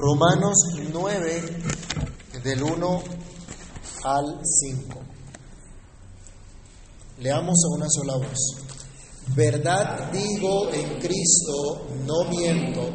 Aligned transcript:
Romanos 0.00 0.56
9, 0.90 1.42
del 2.42 2.62
1 2.62 3.02
al 4.04 4.40
5. 4.42 4.98
Leamos 7.18 7.58
a 7.66 7.76
una 7.76 7.86
sola 7.86 8.16
voz. 8.16 8.56
Verdad 9.36 10.10
digo 10.10 10.70
en 10.72 10.98
Cristo, 11.00 11.86
no 12.06 12.24
miento, 12.30 12.88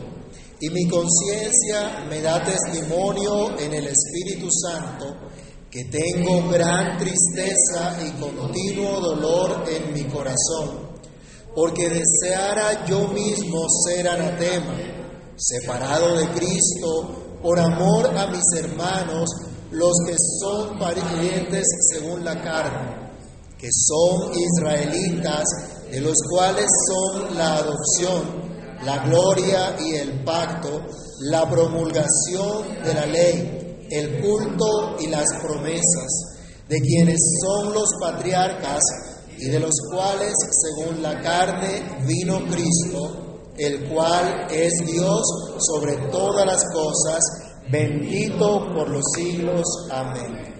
y 0.60 0.70
mi 0.72 0.88
conciencia 0.88 2.08
me 2.10 2.22
da 2.22 2.44
testimonio 2.44 3.56
en 3.60 3.72
el 3.76 3.86
Espíritu 3.86 4.48
Santo 4.50 5.16
que 5.70 5.84
tengo 5.84 6.50
gran 6.50 6.98
tristeza 6.98 8.00
y 8.04 8.20
continuo 8.20 9.00
dolor 9.00 9.64
en 9.70 9.94
mi 9.94 10.06
corazón, 10.06 10.90
porque 11.54 11.88
deseara 11.88 12.84
yo 12.88 13.10
mismo 13.10 13.68
ser 13.86 14.08
anatema, 14.08 14.95
separado 15.38 16.18
de 16.18 16.28
Cristo, 16.30 17.40
por 17.42 17.60
amor 17.60 18.18
a 18.18 18.28
mis 18.28 18.44
hermanos, 18.58 19.30
los 19.72 19.94
que 20.08 20.16
son 20.40 20.80
parientes 20.80 21.66
según 21.92 22.24
la 22.24 22.42
carne, 22.42 23.12
que 23.58 23.70
son 23.72 24.32
israelitas, 24.34 25.44
de 25.92 26.02
los 26.02 26.16
cuales 26.30 26.68
son 26.88 27.38
la 27.38 27.56
adopción, 27.56 28.46
la 28.84 29.04
gloria 29.06 29.76
y 29.80 29.96
el 29.96 30.24
pacto, 30.24 30.82
la 31.22 31.50
promulgación 31.50 32.84
de 32.84 32.94
la 32.94 33.06
ley 33.06 33.66
el 33.92 34.22
culto 34.22 34.98
y 35.00 35.08
las 35.08 35.26
promesas, 35.42 36.08
de 36.68 36.80
quienes 36.80 37.20
son 37.42 37.74
los 37.74 37.88
patriarcas 38.00 38.82
y 39.38 39.50
de 39.50 39.60
los 39.60 39.74
cuales, 39.92 40.34
según 40.52 41.02
la 41.02 41.22
carne, 41.22 41.84
vino 42.08 42.40
Cristo, 42.48 43.25
el 43.58 43.90
cual 43.90 44.48
es 44.52 44.74
Dios 44.86 45.24
sobre 45.60 45.96
todas 46.12 46.46
las 46.46 46.64
cosas, 46.74 47.24
bendito 47.72 48.74
por 48.74 48.90
los 48.90 49.04
siglos. 49.16 49.64
Amén. 49.92 50.54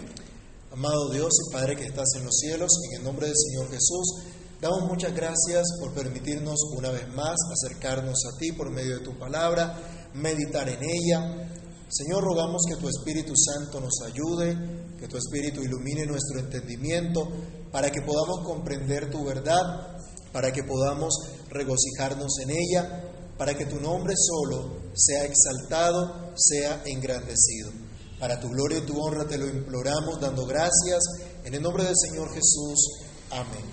Amado 0.72 1.10
Dios 1.10 1.32
y 1.48 1.54
Padre 1.54 1.76
que 1.76 1.86
estás 1.86 2.10
en 2.18 2.26
los 2.26 2.36
cielos, 2.38 2.72
en 2.90 3.00
el 3.00 3.04
nombre 3.06 3.28
del 3.28 3.36
Señor 3.36 3.70
Jesús, 3.70 4.24
damos 4.60 4.90
muchas 4.90 5.14
gracias 5.14 5.64
por 5.80 5.94
permitirnos 5.94 6.60
una 6.78 6.90
vez 6.92 7.08
más 7.10 7.36
acercarnos 7.52 8.18
a 8.26 8.38
ti 8.38 8.52
por 8.52 8.70
medio 8.72 8.98
de 8.98 9.04
tu 9.04 9.18
palabra, 9.18 9.78
meditar 10.14 10.68
en 10.68 10.80
ella, 10.84 11.46
Señor, 11.88 12.24
rogamos 12.24 12.64
que 12.68 12.78
tu 12.78 12.90
Espíritu 12.90 13.34
Santo 13.36 13.80
nos 13.80 14.02
ayude, 14.04 14.58
que 15.00 15.08
tu 15.08 15.18
Espíritu 15.18 15.62
ilumine 15.62 16.06
nuestro 16.06 16.40
entendimiento 16.40 17.28
para 17.72 17.92
que 17.92 18.02
podamos 18.02 18.42
comprender 18.44 19.12
tu 19.12 19.24
verdad, 19.24 19.96
para 20.34 20.52
que 20.52 20.64
podamos 20.64 21.14
regocijarnos 21.56 22.40
en 22.44 22.52
ella, 22.52 23.12
para 23.38 23.56
que 23.56 23.66
tu 23.66 23.80
nombre 23.80 24.14
solo 24.18 24.78
sea 24.94 25.26
exaltado, 25.26 26.32
sea 26.36 26.84
engrandecido. 26.86 27.72
Para 28.20 28.40
tu 28.40 28.50
gloria 28.50 28.78
y 28.78 28.86
tu 28.86 28.98
honra 29.02 29.28
te 29.28 29.38
lo 29.38 29.48
imploramos 29.48 30.20
dando 30.22 30.46
gracias 30.46 31.04
en 31.44 31.54
el 31.54 31.62
nombre 31.62 31.84
del 31.84 31.96
Señor 31.98 32.30
Jesús. 32.34 33.04
Amén. 33.32 33.66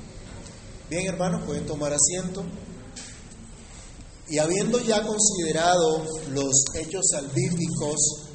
Bien, 0.90 1.06
hermanos, 1.06 1.42
pueden 1.46 1.64
tomar 1.64 1.92
asiento. 1.92 2.44
Y 4.28 4.38
habiendo 4.38 4.80
ya 4.80 5.06
considerado 5.06 6.04
los 6.30 6.64
hechos 6.74 7.02
salvíficos 7.10 8.30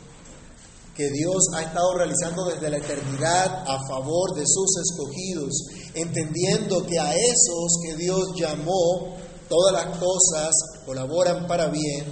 que 0.95 1.09
Dios 1.11 1.37
ha 1.55 1.61
estado 1.61 1.93
realizando 1.95 2.45
desde 2.45 2.69
la 2.71 2.77
eternidad 2.77 3.63
a 3.67 3.77
favor 3.87 4.33
de 4.33 4.43
sus 4.47 4.69
escogidos, 4.81 5.53
entendiendo 5.93 6.85
que 6.87 6.99
a 6.99 7.13
esos 7.13 7.77
que 7.85 7.95
Dios 7.95 8.33
llamó, 8.35 9.15
todas 9.47 9.73
las 9.73 9.97
cosas 9.97 10.51
colaboran 10.85 11.47
para 11.47 11.67
bien, 11.67 12.05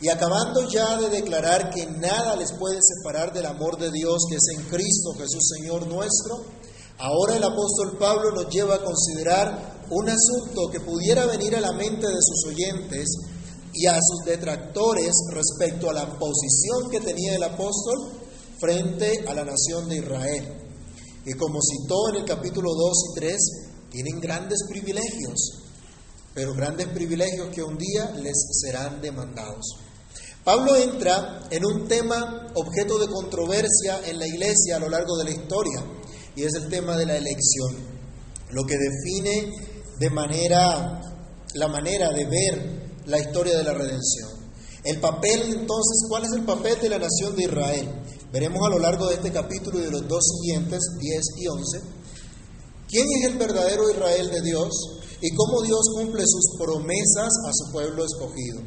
y 0.00 0.08
acabando 0.08 0.68
ya 0.68 1.00
de 1.00 1.08
declarar 1.08 1.70
que 1.70 1.86
nada 1.86 2.36
les 2.36 2.52
puede 2.52 2.80
separar 2.82 3.32
del 3.32 3.46
amor 3.46 3.78
de 3.78 3.90
Dios 3.90 4.24
que 4.28 4.36
es 4.36 4.58
en 4.58 4.64
Cristo 4.68 5.14
Jesús 5.16 5.48
Señor 5.56 5.86
nuestro, 5.86 6.44
ahora 6.98 7.36
el 7.36 7.44
apóstol 7.44 7.96
Pablo 7.98 8.30
nos 8.32 8.52
lleva 8.52 8.74
a 8.74 8.84
considerar 8.84 9.76
un 9.90 10.08
asunto 10.08 10.68
que 10.70 10.80
pudiera 10.80 11.26
venir 11.26 11.56
a 11.56 11.60
la 11.60 11.72
mente 11.72 12.06
de 12.06 12.20
sus 12.20 12.52
oyentes 12.52 13.08
y 13.72 13.86
a 13.86 13.94
sus 13.94 14.24
detractores 14.24 15.14
respecto 15.30 15.90
a 15.90 15.94
la 15.94 16.06
posición 16.18 16.90
que 16.90 17.00
tenía 17.00 17.36
el 17.36 17.42
apóstol 17.42 18.12
frente 18.58 19.24
a 19.28 19.34
la 19.34 19.44
nación 19.44 19.88
de 19.88 19.98
Israel. 19.98 20.66
Y 21.24 21.32
como 21.34 21.58
citó 21.60 22.10
en 22.10 22.16
el 22.16 22.24
capítulo 22.24 22.70
2 22.74 22.96
y 23.10 23.20
3, 23.20 23.36
tienen 23.90 24.20
grandes 24.20 24.60
privilegios, 24.68 25.65
pero 26.36 26.52
grandes 26.52 26.88
privilegios 26.88 27.48
que 27.48 27.62
un 27.62 27.78
día 27.78 28.10
les 28.22 28.36
serán 28.60 29.00
demandados. 29.00 29.78
Pablo 30.44 30.76
entra 30.76 31.48
en 31.50 31.64
un 31.64 31.88
tema 31.88 32.52
objeto 32.54 32.98
de 32.98 33.08
controversia 33.08 34.02
en 34.04 34.18
la 34.18 34.26
iglesia 34.26 34.76
a 34.76 34.78
lo 34.78 34.90
largo 34.90 35.16
de 35.16 35.24
la 35.24 35.30
historia, 35.30 35.82
y 36.36 36.42
es 36.42 36.52
el 36.56 36.68
tema 36.68 36.94
de 36.98 37.06
la 37.06 37.16
elección, 37.16 37.74
lo 38.50 38.64
que 38.64 38.76
define 38.76 39.50
de 39.98 40.10
manera, 40.10 41.00
la 41.54 41.68
manera 41.68 42.12
de 42.12 42.26
ver 42.26 42.82
la 43.06 43.18
historia 43.18 43.56
de 43.56 43.64
la 43.64 43.72
redención. 43.72 44.28
El 44.84 45.00
papel, 45.00 45.40
entonces, 45.40 46.04
¿cuál 46.10 46.24
es 46.24 46.32
el 46.32 46.44
papel 46.44 46.78
de 46.82 46.90
la 46.90 46.98
nación 46.98 47.34
de 47.34 47.44
Israel? 47.44 47.88
Veremos 48.30 48.60
a 48.66 48.68
lo 48.68 48.78
largo 48.78 49.08
de 49.08 49.14
este 49.14 49.32
capítulo 49.32 49.78
y 49.78 49.84
de 49.84 49.90
los 49.90 50.06
dos 50.06 50.22
siguientes, 50.22 50.80
10 51.00 51.22
y 51.38 51.48
11, 51.48 51.80
quién 52.88 53.06
es 53.20 53.24
el 53.24 53.38
verdadero 53.38 53.90
Israel 53.90 54.30
de 54.30 54.42
Dios 54.42 54.96
y 55.20 55.34
cómo 55.34 55.62
Dios 55.62 55.80
cumple 55.94 56.22
sus 56.26 56.58
promesas 56.58 57.32
a 57.46 57.52
su 57.52 57.72
pueblo 57.72 58.04
escogido. 58.04 58.60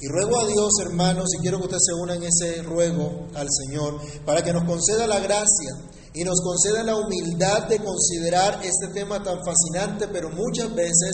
Y 0.00 0.06
ruego 0.06 0.40
a 0.40 0.46
Dios, 0.46 0.70
hermanos, 0.80 1.28
y 1.36 1.42
quiero 1.42 1.58
que 1.58 1.64
usted 1.64 1.78
se 1.80 1.94
una 1.94 2.14
en 2.14 2.22
ese 2.22 2.62
ruego 2.62 3.26
al 3.34 3.48
Señor, 3.50 4.00
para 4.24 4.42
que 4.42 4.52
nos 4.52 4.64
conceda 4.64 5.08
la 5.08 5.18
gracia 5.18 5.72
y 6.14 6.22
nos 6.22 6.40
conceda 6.40 6.84
la 6.84 6.94
humildad 6.94 7.66
de 7.68 7.80
considerar 7.80 8.60
este 8.62 8.88
tema 8.94 9.22
tan 9.22 9.38
fascinante, 9.44 10.06
pero 10.08 10.30
muchas 10.30 10.72
veces 10.72 11.12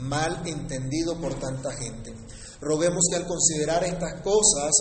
mal 0.00 0.42
entendido 0.46 1.18
por 1.18 1.34
tanta 1.40 1.72
gente. 1.72 2.14
Roguemos 2.60 3.04
que 3.10 3.16
al 3.16 3.26
considerar 3.26 3.84
estas 3.84 4.20
cosas 4.22 4.72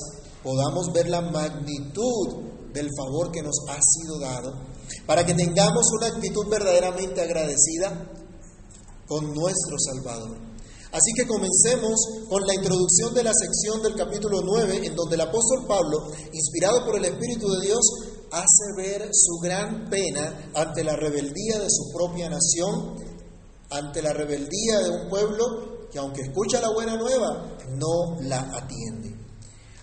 podamos 0.43 0.91
ver 0.93 1.09
la 1.09 1.21
magnitud 1.21 2.43
del 2.73 2.89
favor 2.97 3.31
que 3.31 3.41
nos 3.41 3.55
ha 3.69 3.79
sido 3.81 4.19
dado, 4.19 4.53
para 5.05 5.25
que 5.25 5.33
tengamos 5.33 5.85
una 5.97 6.07
actitud 6.07 6.47
verdaderamente 6.49 7.21
agradecida 7.21 8.11
con 9.07 9.33
nuestro 9.33 9.77
Salvador. 9.77 10.37
Así 10.91 11.11
que 11.13 11.27
comencemos 11.27 11.99
con 12.29 12.41
la 12.47 12.55
introducción 12.55 13.13
de 13.13 13.23
la 13.23 13.33
sección 13.33 13.81
del 13.83 13.95
capítulo 13.95 14.41
9, 14.41 14.85
en 14.85 14.95
donde 14.95 15.15
el 15.15 15.21
apóstol 15.21 15.65
Pablo, 15.67 16.11
inspirado 16.31 16.85
por 16.85 16.97
el 16.97 17.05
Espíritu 17.05 17.49
de 17.49 17.65
Dios, 17.67 17.81
hace 18.31 18.75
ver 18.77 19.09
su 19.11 19.39
gran 19.41 19.89
pena 19.89 20.51
ante 20.53 20.83
la 20.83 20.95
rebeldía 20.95 21.59
de 21.59 21.69
su 21.69 21.91
propia 21.93 22.29
nación, 22.29 22.95
ante 23.71 24.01
la 24.01 24.13
rebeldía 24.13 24.79
de 24.79 24.89
un 24.89 25.09
pueblo 25.09 25.87
que 25.91 25.99
aunque 25.99 26.21
escucha 26.21 26.61
la 26.61 26.71
buena 26.73 26.95
nueva, 26.95 27.57
no 27.77 28.21
la 28.21 28.39
atiende. 28.55 29.15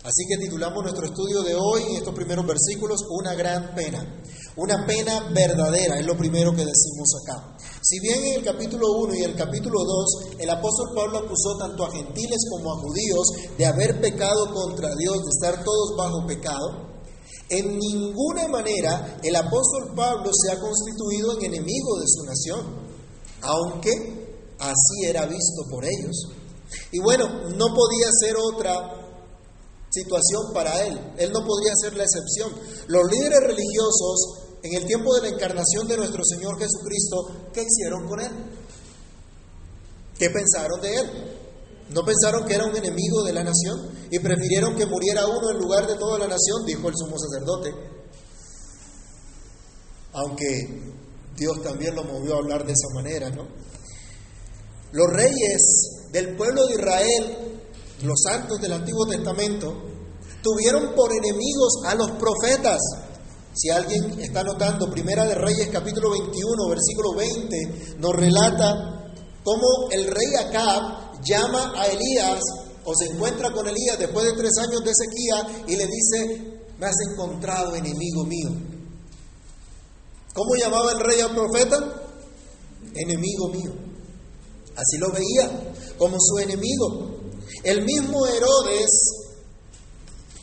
Así 0.05 0.27
que 0.29 0.37
titulamos 0.37 0.83
nuestro 0.83 1.07
estudio 1.07 1.43
de 1.43 1.55
hoy 1.55 1.83
en 1.91 1.97
estos 1.97 2.15
primeros 2.15 2.45
versículos 2.45 3.01
Una 3.09 3.35
gran 3.35 3.75
pena. 3.75 4.05
Una 4.55 4.85
pena 4.87 5.31
verdadera 5.33 5.99
es 5.99 6.05
lo 6.05 6.17
primero 6.17 6.53
que 6.53 6.67
decimos 6.67 7.09
acá. 7.23 7.57
Si 7.81 7.99
bien 8.01 8.23
en 8.23 8.35
el 8.35 8.45
capítulo 8.45 8.87
1 8.99 9.15
y 9.15 9.23
el 9.23 9.35
capítulo 9.35 9.79
2 9.83 10.37
el 10.41 10.51
apóstol 10.51 10.91
Pablo 10.95 11.21
acusó 11.21 11.57
tanto 11.59 11.85
a 11.85 11.91
gentiles 11.91 12.39
como 12.51 12.73
a 12.73 12.81
judíos 12.81 13.27
de 13.57 13.65
haber 13.65 14.01
pecado 14.01 14.53
contra 14.53 14.95
Dios, 14.95 15.23
de 15.25 15.31
estar 15.31 15.65
todos 15.65 15.97
bajo 15.97 16.27
pecado, 16.27 16.93
en 17.49 17.79
ninguna 17.79 18.47
manera 18.49 19.19
el 19.23 19.37
apóstol 19.37 19.95
Pablo 19.97 20.31
se 20.33 20.53
ha 20.53 20.61
constituido 20.61 21.33
en 21.39 21.45
enemigo 21.47 21.99
de 21.99 22.07
su 22.07 22.25
nación, 22.25 22.67
aunque 23.41 24.45
así 24.59 25.07
era 25.07 25.25
visto 25.25 25.63
por 25.71 25.85
ellos. 25.85 26.29
Y 26.93 26.99
bueno, 27.01 27.25
no 27.57 27.75
podía 27.75 28.09
ser 28.21 28.37
otra 28.37 29.03
situación 29.91 30.53
para 30.55 30.87
él, 30.87 30.99
él 31.19 31.33
no 31.33 31.45
podría 31.45 31.73
ser 31.81 31.97
la 31.97 32.05
excepción. 32.05 32.53
Los 32.87 33.11
líderes 33.11 33.41
religiosos 33.41 34.43
en 34.63 34.75
el 34.75 34.87
tiempo 34.87 35.15
de 35.15 35.23
la 35.23 35.35
encarnación 35.35 35.89
de 35.89 35.97
nuestro 35.97 36.23
Señor 36.25 36.59
Jesucristo, 36.59 37.51
¿qué 37.53 37.63
hicieron 37.63 38.07
con 38.07 38.21
él? 38.21 38.31
¿Qué 40.19 40.31
pensaron 40.31 40.81
de 40.81 40.95
él? 40.95 41.11
¿No 41.91 42.05
pensaron 42.05 42.47
que 42.47 42.55
era 42.55 42.65
un 42.65 42.77
enemigo 42.77 43.23
de 43.25 43.33
la 43.33 43.43
nación 43.43 43.91
y 44.11 44.19
prefirieron 44.19 44.77
que 44.77 44.87
muriera 44.87 45.27
uno 45.27 45.51
en 45.51 45.59
lugar 45.59 45.87
de 45.87 45.97
toda 45.97 46.19
la 46.19 46.29
nación? 46.29 46.65
Dijo 46.65 46.89
el 46.89 46.95
sumo 46.97 47.17
sacerdote. 47.19 47.75
Aunque 50.13 50.93
Dios 51.37 51.63
también 51.63 51.95
lo 51.95 52.05
movió 52.05 52.35
a 52.35 52.39
hablar 52.39 52.65
de 52.65 52.73
esa 52.73 52.89
manera, 52.95 53.31
¿no? 53.31 53.49
Los 54.93 55.07
reyes 55.09 56.09
del 56.13 56.37
pueblo 56.37 56.67
de 56.67 56.75
Israel, 56.75 57.61
los 58.03 58.21
santos 58.23 58.61
del 58.61 58.73
Antiguo 58.73 59.07
Testamento, 59.07 59.75
tuvieron 60.43 60.95
por 60.95 61.11
enemigos 61.13 61.83
a 61.87 61.95
los 61.95 62.11
profetas. 62.13 62.79
Si 63.55 63.69
alguien 63.69 64.19
está 64.19 64.43
notando, 64.43 64.91
Primera 64.91 65.27
de 65.27 65.35
Reyes 65.35 65.69
capítulo 65.71 66.11
21, 66.11 66.69
versículo 66.71 67.15
20, 67.15 67.97
nos 67.99 68.13
relata 68.13 69.13
cómo 69.45 69.91
el 69.91 70.07
rey 70.07 70.35
Acab 70.41 71.21
llama 71.23 71.75
a 71.77 71.87
Elías 71.87 72.41
o 72.85 72.95
se 72.95 73.13
encuentra 73.13 73.53
con 73.53 73.69
Elías 73.69 73.99
después 73.99 74.25
de 74.25 74.33
tres 74.33 74.53
años 74.59 74.83
de 74.83 74.93
sequía 74.95 75.65
y 75.67 75.77
le 75.77 75.87
dice, 75.87 76.63
me 76.79 76.87
has 76.87 76.97
encontrado 77.13 77.75
enemigo 77.75 78.25
mío. 78.25 78.51
¿Cómo 80.35 80.55
llamaba 80.57 80.93
el 80.93 81.01
rey 81.01 81.21
al 81.21 81.35
profeta? 81.35 81.77
Enemigo 82.95 83.49
mío. 83.49 83.73
Así 84.75 84.97
lo 84.97 85.13
veía, 85.13 85.75
como 85.99 86.17
su 86.19 86.39
enemigo. 86.39 87.21
El 87.63 87.85
mismo 87.85 88.27
Herodes, 88.27 89.22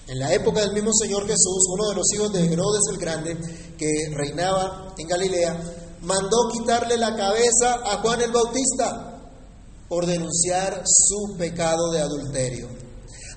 en 0.10 0.18
la 0.18 0.34
época 0.34 0.62
del 0.62 0.74
mismo 0.74 0.92
Señor 0.92 1.28
Jesús, 1.28 1.68
uno 1.72 1.90
de 1.90 1.96
los 1.96 2.14
hijos 2.16 2.34
de 2.34 2.52
Herodes 2.52 2.82
el 2.92 2.98
Grande, 2.98 3.38
que 3.78 3.88
reinaba 4.12 4.96
en 4.98 5.08
Galilea, 5.08 5.62
mandó 6.02 6.50
quitarle 6.52 6.98
la 6.98 7.16
cabeza 7.16 7.76
a 7.86 8.02
Juan 8.02 8.22
el 8.22 8.32
Bautista 8.32 9.22
por 9.88 10.08
denunciar 10.08 10.82
su 10.84 11.38
pecado 11.38 11.92
de 11.92 12.02
adulterio. 12.02 12.68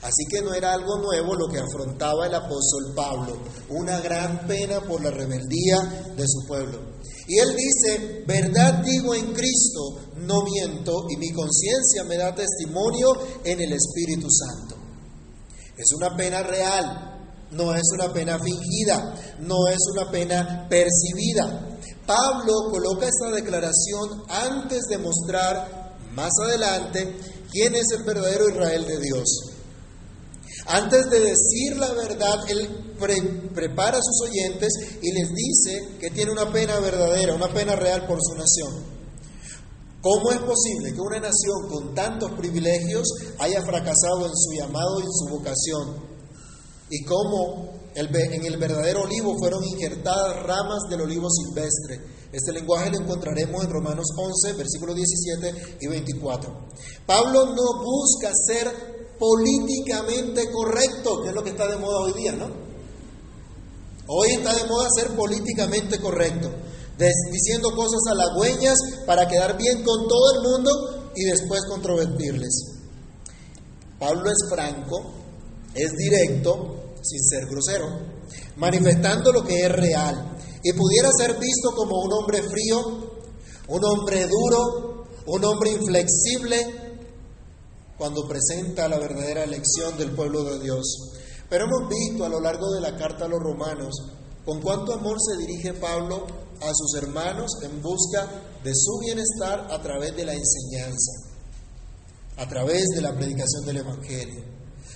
Así 0.00 0.24
que 0.30 0.40
no 0.40 0.54
era 0.54 0.72
algo 0.72 0.98
nuevo 0.98 1.34
lo 1.34 1.46
que 1.46 1.60
afrontaba 1.60 2.26
el 2.26 2.34
apóstol 2.34 2.94
Pablo, 2.96 3.38
una 3.68 4.00
gran 4.00 4.46
pena 4.46 4.80
por 4.80 5.02
la 5.02 5.10
rebeldía 5.10 6.14
de 6.16 6.24
su 6.26 6.46
pueblo. 6.48 6.80
Y 7.28 7.38
él 7.38 7.54
dice, 7.54 8.24
verdad 8.26 8.82
digo 8.82 9.14
en 9.14 9.32
Cristo, 9.32 10.00
no 10.16 10.42
miento, 10.42 11.04
y 11.10 11.18
mi 11.18 11.32
conciencia 11.32 12.02
me 12.04 12.16
da 12.16 12.34
testimonio 12.34 13.12
en 13.44 13.60
el 13.60 13.74
Espíritu 13.74 14.28
Santo. 14.30 14.81
Es 15.76 15.92
una 15.92 16.16
pena 16.16 16.42
real, 16.42 17.12
no 17.52 17.74
es 17.74 17.82
una 17.94 18.12
pena 18.12 18.38
fingida, 18.38 19.14
no 19.40 19.68
es 19.68 19.78
una 19.94 20.10
pena 20.10 20.66
percibida. 20.68 21.78
Pablo 22.06 22.52
coloca 22.70 23.06
esta 23.06 23.30
declaración 23.30 24.24
antes 24.28 24.82
de 24.88 24.98
mostrar 24.98 25.96
más 26.14 26.30
adelante 26.44 27.16
quién 27.50 27.74
es 27.74 27.86
el 27.96 28.04
verdadero 28.04 28.48
Israel 28.48 28.86
de 28.86 29.00
Dios. 29.00 29.52
Antes 30.66 31.10
de 31.10 31.20
decir 31.20 31.76
la 31.76 31.92
verdad, 31.92 32.38
él 32.48 32.92
prepara 33.54 33.98
a 33.98 34.02
sus 34.02 34.28
oyentes 34.28 34.72
y 35.02 35.12
les 35.12 35.28
dice 35.28 35.98
que 35.98 36.10
tiene 36.10 36.32
una 36.32 36.52
pena 36.52 36.78
verdadera, 36.78 37.34
una 37.34 37.52
pena 37.52 37.74
real 37.74 38.06
por 38.06 38.18
su 38.20 38.34
nación. 38.34 38.91
¿Cómo 40.02 40.32
es 40.32 40.38
posible 40.40 40.92
que 40.92 41.00
una 41.00 41.20
nación 41.20 41.68
con 41.70 41.94
tantos 41.94 42.32
privilegios 42.32 43.06
haya 43.38 43.62
fracasado 43.62 44.26
en 44.26 44.34
su 44.34 44.52
llamado 44.58 44.98
y 44.98 45.04
en 45.04 45.12
su 45.12 45.28
vocación? 45.28 46.12
¿Y 46.90 47.04
cómo 47.04 47.72
en 47.94 48.44
el 48.44 48.56
verdadero 48.56 49.02
olivo 49.02 49.38
fueron 49.38 49.62
injertadas 49.62 50.42
ramas 50.42 50.80
del 50.90 51.02
olivo 51.02 51.28
silvestre? 51.30 52.00
Este 52.32 52.50
lenguaje 52.50 52.90
lo 52.90 52.98
encontraremos 52.98 53.62
en 53.62 53.70
Romanos 53.70 54.06
11, 54.16 54.54
versículos 54.54 54.96
17 54.96 55.76
y 55.82 55.86
24. 55.86 56.50
Pablo 57.06 57.54
no 57.54 57.84
busca 57.84 58.32
ser 58.46 59.16
políticamente 59.20 60.50
correcto, 60.50 61.22
que 61.22 61.28
es 61.28 61.34
lo 61.34 61.44
que 61.44 61.50
está 61.50 61.68
de 61.68 61.76
moda 61.76 62.00
hoy 62.00 62.12
día, 62.14 62.32
¿no? 62.32 62.50
Hoy 64.08 64.30
está 64.30 64.52
de 64.52 64.66
moda 64.66 64.88
ser 64.96 65.14
políticamente 65.14 66.00
correcto, 66.00 66.50
diciendo 66.98 67.70
cosas 67.74 68.00
halagüeñas 68.10 68.76
para 69.06 69.26
quedar 69.26 69.56
bien 69.56 69.82
con 69.82 70.06
todo 70.08 70.34
el 70.34 70.42
mundo 70.42 71.12
y 71.14 71.24
después 71.24 71.62
controvertirles. 71.68 72.72
Pablo 73.98 74.30
es 74.30 74.38
franco, 74.50 75.12
es 75.74 75.92
directo, 75.92 76.94
sin 77.02 77.22
ser 77.22 77.46
grosero, 77.46 77.86
manifestando 78.56 79.32
lo 79.32 79.44
que 79.44 79.64
es 79.64 79.72
real 79.72 80.36
y 80.62 80.72
pudiera 80.72 81.10
ser 81.16 81.38
visto 81.38 81.70
como 81.74 82.00
un 82.00 82.12
hombre 82.12 82.42
frío, 82.42 82.80
un 83.68 83.84
hombre 83.84 84.26
duro, 84.26 85.06
un 85.26 85.44
hombre 85.44 85.70
inflexible, 85.70 86.82
cuando 87.96 88.26
presenta 88.26 88.88
la 88.88 88.98
verdadera 88.98 89.44
elección 89.44 89.96
del 89.96 90.10
pueblo 90.10 90.42
de 90.42 90.58
Dios. 90.58 91.12
Pero 91.48 91.66
hemos 91.66 91.88
visto 91.88 92.24
a 92.24 92.28
lo 92.28 92.40
largo 92.40 92.72
de 92.72 92.80
la 92.80 92.96
carta 92.96 93.26
a 93.26 93.28
los 93.28 93.40
romanos 93.40 93.94
con 94.44 94.60
cuánto 94.60 94.94
amor 94.94 95.18
se 95.20 95.38
dirige 95.38 95.74
Pablo 95.74 96.26
a 96.60 96.72
sus 96.74 96.94
hermanos 97.00 97.50
en 97.62 97.80
busca 97.82 98.28
de 98.62 98.72
su 98.74 98.98
bienestar 99.00 99.68
a 99.70 99.80
través 99.82 100.16
de 100.16 100.24
la 100.24 100.34
enseñanza, 100.34 101.12
a 102.36 102.48
través 102.48 102.84
de 102.94 103.02
la 103.02 103.14
predicación 103.14 103.64
del 103.64 103.78
Evangelio. 103.78 104.42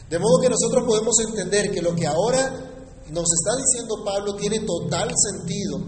De 0.08 0.18
modo 0.18 0.40
que 0.40 0.48
nosotros 0.48 0.84
podemos 0.86 1.14
entender 1.20 1.70
que 1.70 1.82
lo 1.82 1.94
que 1.94 2.06
ahora 2.06 2.74
nos 3.10 3.26
está 3.32 3.56
diciendo 3.56 4.04
Pablo 4.04 4.36
tiene 4.36 4.60
total 4.60 5.12
sentido. 5.16 5.78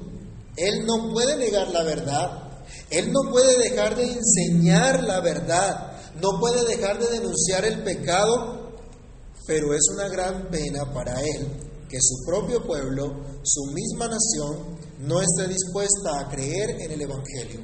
Él 0.56 0.84
no 0.86 1.12
puede 1.12 1.36
negar 1.36 1.68
la 1.70 1.82
verdad, 1.84 2.48
él 2.90 3.12
no 3.12 3.30
puede 3.30 3.58
dejar 3.58 3.96
de 3.96 4.04
enseñar 4.04 5.04
la 5.04 5.20
verdad, 5.20 5.92
no 6.20 6.40
puede 6.40 6.64
dejar 6.64 6.98
de 6.98 7.08
denunciar 7.08 7.64
el 7.64 7.82
pecado, 7.84 8.72
pero 9.46 9.72
es 9.72 9.82
una 9.94 10.08
gran 10.08 10.48
pena 10.48 10.92
para 10.92 11.20
él 11.20 11.68
que 11.88 11.98
su 12.00 12.24
propio 12.26 12.62
pueblo, 12.64 13.37
su 13.48 13.64
misma 13.72 14.08
nación, 14.08 14.78
no 15.00 15.20
esté 15.22 15.48
dispuesta 15.48 16.20
a 16.20 16.28
creer 16.28 16.82
en 16.82 16.90
el 16.90 17.00
Evangelio. 17.00 17.60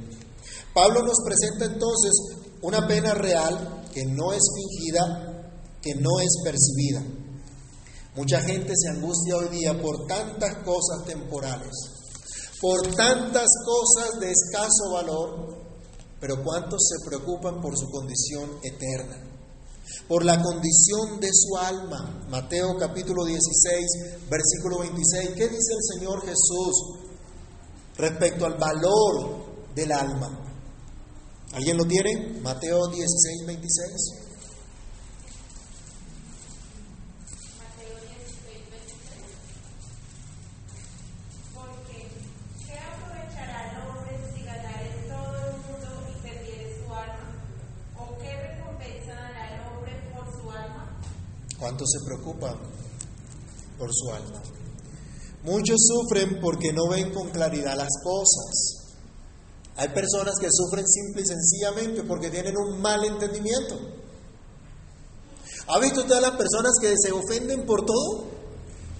Pablo 0.73 1.03
nos 1.03 1.19
presenta 1.25 1.67
entonces 1.67 2.13
una 2.63 2.87
pena 2.87 3.13
real 3.13 3.85
que 3.93 4.05
no 4.07 4.33
es 4.33 4.43
fingida, 4.55 5.53
que 5.83 5.95
no 5.97 6.21
es 6.21 6.31
percibida. 6.43 7.03
Mucha 8.17 8.41
gente 8.41 8.73
se 8.75 8.89
angustia 8.97 9.37
hoy 9.37 9.49
día 9.49 9.81
por 9.81 10.07
tantas 10.07 10.57
cosas 10.65 11.05
temporales, 11.07 11.73
por 12.61 12.81
tantas 12.95 13.49
cosas 13.67 14.21
de 14.21 14.31
escaso 14.31 14.93
valor, 14.93 15.65
pero 16.19 16.43
¿cuántos 16.43 16.81
se 16.89 17.07
preocupan 17.07 17.61
por 17.61 17.77
su 17.77 17.91
condición 17.91 18.59
eterna? 18.63 19.34
Por 20.09 20.25
la 20.25 20.41
condición 20.43 21.21
de 21.21 21.29
su 21.33 21.57
alma. 21.57 22.27
Mateo 22.31 22.77
capítulo 22.79 23.25
16, 23.25 24.29
versículo 24.31 24.81
26. 24.81 25.31
¿Qué 25.31 25.49
dice 25.49 25.73
el 25.73 25.99
Señor 25.99 26.23
Jesús 26.23 27.01
respecto 27.97 28.47
al 28.47 28.55
valor 28.55 29.73
del 29.75 29.93
alma? 29.93 30.41
¿Alguien 31.53 31.77
lo 31.77 31.85
tiene? 31.85 32.41
Mateo 32.43 32.89
16, 32.89 33.47
26. 33.47 34.24
¿Cuántos 51.85 51.91
se 51.91 52.07
preocupan 52.07 52.57
por 53.79 53.91
su 53.93 54.11
alma? 54.11 54.43
Muchos 55.43 55.77
sufren 55.79 56.41
porque 56.41 56.73
no 56.73 56.89
ven 56.89 57.13
con 57.13 57.29
claridad 57.31 57.77
las 57.77 57.91
cosas. 58.03 58.95
Hay 59.77 59.89
personas 59.89 60.35
que 60.41 60.49
sufren 60.51 60.87
simple 60.87 61.23
y 61.23 61.27
sencillamente 61.27 62.05
porque 62.05 62.31
tienen 62.31 62.57
un 62.57 62.81
mal 62.81 63.05
entendimiento. 63.05 63.79
¿Ha 65.67 65.79
visto 65.81 66.01
usted 66.01 66.15
a 66.15 66.21
las 66.21 66.37
personas 66.39 66.73
que 66.81 66.95
se 66.97 67.13
ofenden 67.13 67.67
por 67.67 67.85
todo? 67.85 68.29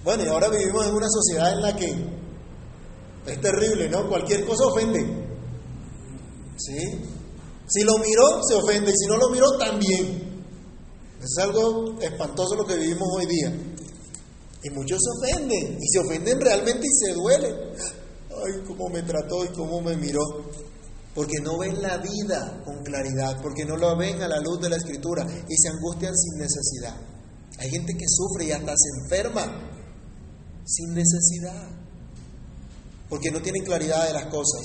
Bueno, 0.03 0.23
y 0.23 0.27
ahora 0.27 0.49
vivimos 0.49 0.85
en 0.85 0.93
una 0.93 1.07
sociedad 1.09 1.53
en 1.53 1.61
la 1.61 1.75
que 1.75 1.89
es 3.25 3.41
terrible, 3.41 3.89
¿no? 3.89 4.07
Cualquier 4.07 4.45
cosa 4.45 4.65
ofende. 4.65 5.25
¿Sí? 6.57 6.77
Si 7.67 7.83
lo 7.83 7.97
miró, 7.97 8.43
se 8.47 8.55
ofende, 8.55 8.91
y 8.91 8.95
si 8.95 9.07
no 9.07 9.17
lo 9.17 9.29
miró, 9.29 9.57
también. 9.57 10.24
Es 11.21 11.43
algo 11.43 11.99
espantoso 12.01 12.55
lo 12.55 12.65
que 12.65 12.75
vivimos 12.75 13.07
hoy 13.15 13.25
día. 13.25 13.53
Y 14.63 14.69
muchos 14.71 14.99
se 14.99 15.29
ofenden, 15.29 15.77
y 15.79 15.87
se 15.87 15.99
ofenden 15.99 16.41
realmente 16.41 16.87
y 16.87 17.05
se 17.05 17.13
duelen. 17.13 17.55
Ay, 18.29 18.63
cómo 18.67 18.89
me 18.89 19.01
trató 19.03 19.45
y 19.45 19.49
cómo 19.49 19.81
me 19.81 19.95
miró. 19.95 20.21
Porque 21.13 21.39
no 21.41 21.57
ven 21.57 21.81
la 21.81 21.97
vida 21.97 22.61
con 22.65 22.83
claridad, 22.83 23.41
porque 23.41 23.63
no 23.63 23.77
lo 23.77 23.95
ven 23.97 24.21
a 24.21 24.27
la 24.27 24.39
luz 24.39 24.59
de 24.61 24.69
la 24.69 24.75
escritura 24.75 25.25
y 25.47 25.55
se 25.55 25.69
angustian 25.69 26.13
sin 26.15 26.39
necesidad. 26.39 26.95
Hay 27.57 27.69
gente 27.69 27.93
que 27.93 28.05
sufre 28.07 28.45
y 28.45 28.51
hasta 28.51 28.73
se 28.75 29.03
enferma 29.03 29.71
sin 30.65 30.93
necesidad, 30.93 31.69
porque 33.07 33.31
no 33.31 33.41
tienen 33.41 33.63
claridad 33.63 34.07
de 34.07 34.13
las 34.13 34.25
cosas. 34.25 34.61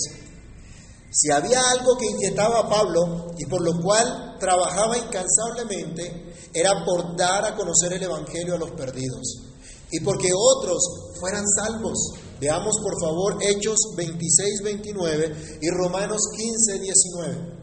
Si 1.12 1.30
había 1.30 1.60
algo 1.70 1.96
que 1.98 2.06
inquietaba 2.06 2.60
a 2.60 2.68
Pablo 2.68 3.34
y 3.36 3.44
por 3.46 3.62
lo 3.62 3.80
cual 3.82 4.36
trabajaba 4.40 4.96
incansablemente, 4.96 6.29
era 6.52 6.84
por 6.84 7.16
dar 7.16 7.44
a 7.44 7.56
conocer 7.56 7.92
el 7.92 8.02
Evangelio 8.02 8.54
a 8.54 8.58
los 8.58 8.70
perdidos 8.72 9.50
y 9.92 10.00
porque 10.00 10.30
otros 10.34 10.78
fueran 11.18 11.44
salvos. 11.46 11.98
Veamos 12.40 12.76
por 12.82 12.94
favor 13.00 13.38
Hechos 13.42 13.76
26, 13.96 14.62
29 14.62 15.58
y 15.60 15.70
Romanos 15.70 16.20
15, 16.36 16.78
19. 16.78 17.60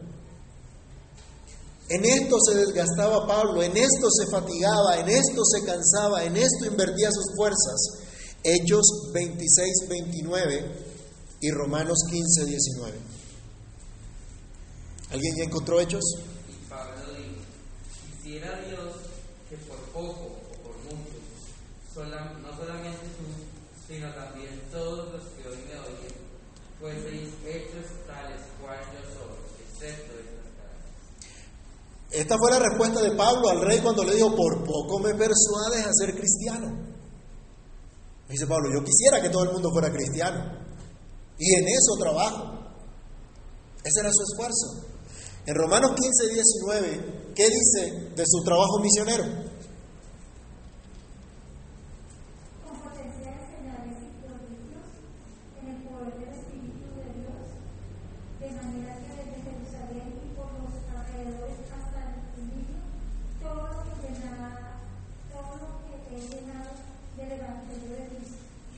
En 1.90 2.04
esto 2.04 2.36
se 2.46 2.54
desgastaba 2.54 3.26
Pablo, 3.26 3.62
en 3.62 3.76
esto 3.76 4.08
se 4.10 4.26
fatigaba, 4.30 4.98
en 4.98 5.08
esto 5.08 5.42
se 5.44 5.64
cansaba, 5.64 6.24
en 6.24 6.36
esto 6.36 6.66
invertía 6.66 7.10
sus 7.10 7.34
fuerzas. 7.34 7.80
Hechos 8.44 8.84
26, 9.12 9.88
29 9.88 10.72
y 11.40 11.50
Romanos 11.50 11.98
15, 12.10 12.44
19. 12.44 12.98
¿Alguien 15.10 15.34
ya 15.38 15.44
encontró 15.44 15.80
Hechos? 15.80 16.04
Quisiera 18.28 18.60
Dios 18.60 18.92
no 21.96 22.56
solamente 22.58 23.08
tú, 23.16 23.24
sino 23.88 24.12
también 24.12 24.60
todos 24.70 25.14
los 25.14 25.22
que 25.32 25.48
hoy 25.48 25.56
me 25.64 25.80
oyen, 25.80 26.12
fueseis 26.78 27.32
hechos 27.46 27.86
tales 28.06 28.42
cual 28.60 28.76
yo 28.92 29.00
soy, 29.16 29.32
excepto 29.64 30.12
estas. 30.12 30.44
Esta 32.10 32.36
fue 32.36 32.50
la 32.50 32.58
respuesta 32.68 33.00
de 33.00 33.16
Pablo 33.16 33.48
al 33.48 33.62
rey 33.62 33.80
cuando 33.80 34.04
le 34.04 34.14
dijo, 34.14 34.36
por 34.36 34.62
poco 34.62 34.98
me 34.98 35.14
persuades 35.14 35.86
a 35.86 35.92
ser 35.94 36.14
cristiano. 36.14 36.68
Dice 38.28 38.46
Pablo, 38.46 38.68
yo 38.74 38.84
quisiera 38.84 39.22
que 39.22 39.30
todo 39.30 39.44
el 39.44 39.52
mundo 39.52 39.70
fuera 39.72 39.90
cristiano. 39.90 40.52
Y 41.38 41.54
en 41.54 41.66
eso 41.66 41.96
trabajo. 41.98 42.58
Ese 43.82 44.00
era 44.00 44.10
su 44.12 44.22
esfuerzo. 44.22 44.98
En 45.46 45.54
Romanos 45.54 45.92
15, 45.96 46.34
19, 46.34 47.27
¿qué 47.38 47.44
dice 47.44 48.10
de 48.16 48.24
su 48.26 48.42
trabajo 48.42 48.80
misionero? 48.80 49.24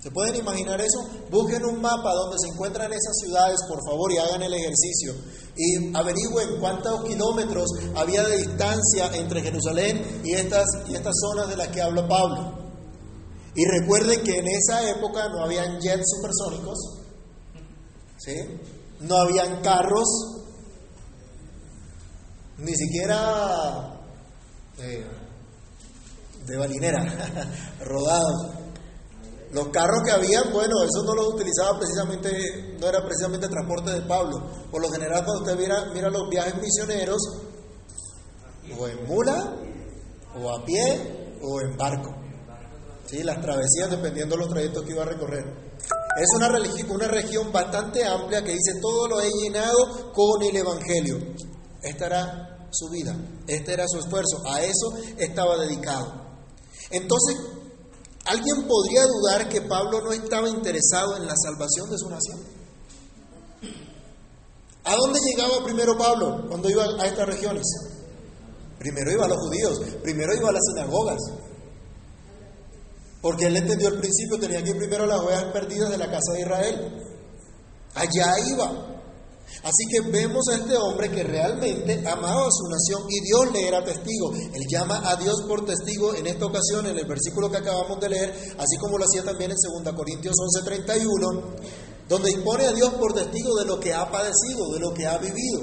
¿Se 0.01 0.11
pueden 0.11 0.37
imaginar 0.37 0.81
eso? 0.81 0.99
Busquen 1.31 1.65
un 1.65 1.81
mapa 1.81 2.13
donde 2.13 2.37
se 2.41 2.53
encuentran 2.53 2.91
esas 2.91 3.17
ciudades, 3.23 3.61
por 3.69 3.79
favor, 3.87 4.11
y 4.13 4.19
hagan 4.19 4.43
el 4.43 4.53
ejercicio. 4.53 5.15
Y 5.57 5.95
averigüen 5.95 6.59
cuántos 6.61 7.05
kilómetros 7.05 7.69
había 7.97 8.23
de 8.23 8.39
distancia 8.39 9.11
entre 9.15 9.43
Jerusalén 9.43 10.23
y 10.25 10.33
estas, 10.33 10.67
y 10.89 10.95
estas 10.95 11.15
zonas 11.21 11.49
de 11.49 11.57
las 11.57 11.69
que 11.69 11.83
habla 11.83 12.07
Pablo. 12.07 12.61
Y 13.55 13.65
recuerden 13.65 14.23
que 14.23 14.39
en 14.39 14.47
esa 14.47 14.89
época 14.91 15.29
no 15.29 15.45
habían 15.45 15.81
jets 15.81 16.05
supersónicos, 16.17 16.79
¿sí? 18.19 18.35
no 19.01 19.17
habían 19.17 19.61
carros, 19.61 20.09
ni 22.59 22.75
siquiera 22.75 23.99
eh, 24.79 25.07
de 26.47 26.57
balinera, 26.57 27.05
rodados. 27.81 28.60
Los 29.53 29.69
carros 29.69 30.03
que 30.05 30.13
habían, 30.13 30.53
bueno, 30.53 30.77
eso 30.85 31.03
no 31.05 31.15
los 31.15 31.35
utilizaba 31.35 31.79
precisamente, 31.79 32.77
no 32.79 32.87
era 32.87 33.05
precisamente 33.05 33.49
transporte 33.49 33.91
de 33.91 34.03
Pablo. 34.03 34.39
Por 34.71 34.81
lo 34.81 34.89
general, 34.91 35.25
cuando 35.25 35.43
usted 35.43 35.59
mira, 35.59 35.87
mira 35.93 36.09
los 36.09 36.29
viajes 36.31 36.55
misioneros, 36.63 37.19
o 38.79 38.87
en 38.87 39.05
mula, 39.07 39.57
o 40.37 40.53
a 40.53 40.65
pie, 40.65 41.37
o 41.43 41.61
en 41.61 41.77
barco. 41.77 42.15
¿Sí? 43.07 43.25
Las 43.25 43.41
travesías, 43.41 43.91
dependiendo 43.91 44.37
de 44.37 44.43
los 44.43 44.51
trayectos 44.51 44.85
que 44.85 44.93
iba 44.93 45.03
a 45.03 45.07
recorrer. 45.07 45.45
Es 46.17 46.29
una, 46.37 46.49
una 46.95 47.09
región 47.09 47.51
bastante 47.51 48.05
amplia 48.05 48.45
que 48.45 48.53
dice, 48.53 48.79
todo 48.81 49.09
lo 49.09 49.21
he 49.21 49.31
llenado 49.43 50.13
con 50.13 50.43
el 50.43 50.55
Evangelio. 50.55 51.19
Esta 51.83 52.07
era 52.07 52.69
su 52.71 52.89
vida, 52.89 53.17
este 53.49 53.73
era 53.73 53.85
su 53.89 53.99
esfuerzo, 53.99 54.43
a 54.47 54.61
eso 54.63 54.93
estaba 55.19 55.57
dedicado. 55.57 56.31
Entonces, 56.91 57.37
¿Alguien 58.27 58.67
podría 58.67 59.07
dudar 59.07 59.49
que 59.49 59.63
Pablo 59.63 60.03
no 60.03 60.13
estaba 60.13 60.49
interesado 60.49 61.17
en 61.17 61.27
la 61.27 61.35
salvación 61.37 61.91
de 61.91 61.99
su 61.99 62.09
nación? 62.11 62.41
¿A 64.85 64.95
dónde 64.95 65.21
llegaba 65.21 65.65
primero 65.65 65.97
Pablo 65.97 66.47
cuando 66.49 66.69
iba 66.69 66.85
a 66.85 67.07
estas 67.07 67.27
regiones? 67.27 67.65
Primero 68.79 69.13
iba 69.13 69.25
a 69.25 69.29
los 69.29 69.39
judíos, 69.39 69.81
primero 70.03 70.35
iba 70.35 70.49
a 70.49 70.53
las 70.53 70.63
sinagogas. 70.71 71.19
Porque 73.21 73.47
él 73.47 73.57
entendió 73.57 73.89
al 73.89 73.99
principio, 73.99 74.39
tenía 74.39 74.63
que 74.63 74.71
ir 74.71 74.79
primero 74.79 75.05
a 75.05 75.07
las 75.07 75.21
ovejas 75.21 75.45
perdidas 75.53 75.91
de 75.91 75.99
la 75.99 76.11
casa 76.11 76.33
de 76.33 76.41
Israel. 76.41 77.05
Allá 77.95 78.35
iba. 78.49 78.90
Así 79.63 79.85
que 79.91 80.01
vemos 80.11 80.49
a 80.49 80.55
este 80.55 80.75
hombre 80.77 81.11
que 81.11 81.23
realmente 81.23 82.03
amaba 82.09 82.47
a 82.47 82.51
su 82.51 82.67
nación 82.67 83.03
y 83.11 83.21
Dios 83.21 83.53
le 83.53 83.69
era 83.69 83.85
testigo. 83.85 84.33
Él 84.33 84.65
llama 84.71 85.03
a 85.05 85.17
Dios 85.17 85.43
por 85.47 85.67
testigo 85.67 86.15
en 86.15 86.27
esta 86.27 86.47
ocasión, 86.47 86.87
en 86.87 86.97
el 86.97 87.05
versículo 87.05 87.51
que 87.51 87.59
acabamos 87.59 88.01
de 88.01 88.09
leer, 88.09 88.55
así 88.59 88.77
como 88.79 88.97
lo 88.97 89.05
hacía 89.05 89.23
también 89.23 89.51
en 89.51 89.57
2 89.85 89.95
Corintios 89.95 90.35
11:31, 90.35 91.57
donde 92.09 92.31
impone 92.31 92.67
a 92.67 92.73
Dios 92.73 92.91
por 92.95 93.13
testigo 93.13 93.55
de 93.57 93.67
lo 93.67 93.79
que 93.79 93.93
ha 93.93 94.11
padecido, 94.11 94.73
de 94.73 94.81
lo 94.81 94.95
que 94.95 95.07
ha 95.07 95.19
vivido, 95.19 95.61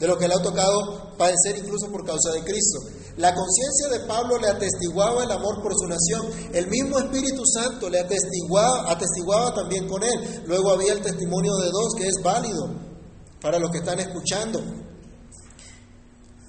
de 0.00 0.06
lo 0.06 0.18
que 0.18 0.26
le 0.26 0.34
ha 0.34 0.42
tocado 0.42 1.16
padecer 1.16 1.58
incluso 1.58 1.92
por 1.92 2.04
causa 2.04 2.32
de 2.32 2.42
Cristo. 2.42 2.80
La 3.18 3.34
conciencia 3.34 3.88
de 3.88 4.06
Pablo 4.06 4.38
le 4.38 4.48
atestiguaba 4.48 5.22
el 5.22 5.30
amor 5.30 5.62
por 5.62 5.72
su 5.74 5.86
nación. 5.86 6.26
El 6.52 6.68
mismo 6.68 6.98
Espíritu 6.98 7.42
Santo 7.46 7.88
le 7.88 8.00
atestiguaba, 8.00 8.90
atestiguaba 8.92 9.54
también 9.54 9.88
con 9.88 10.02
él. 10.02 10.42
Luego 10.46 10.70
había 10.70 10.92
el 10.92 11.02
testimonio 11.02 11.54
de 11.56 11.70
dos 11.70 11.94
que 11.96 12.06
es 12.06 12.22
válido 12.22 12.88
para 13.40 13.58
los 13.58 13.70
que 13.70 13.78
están 13.78 14.00
escuchando. 14.00 14.60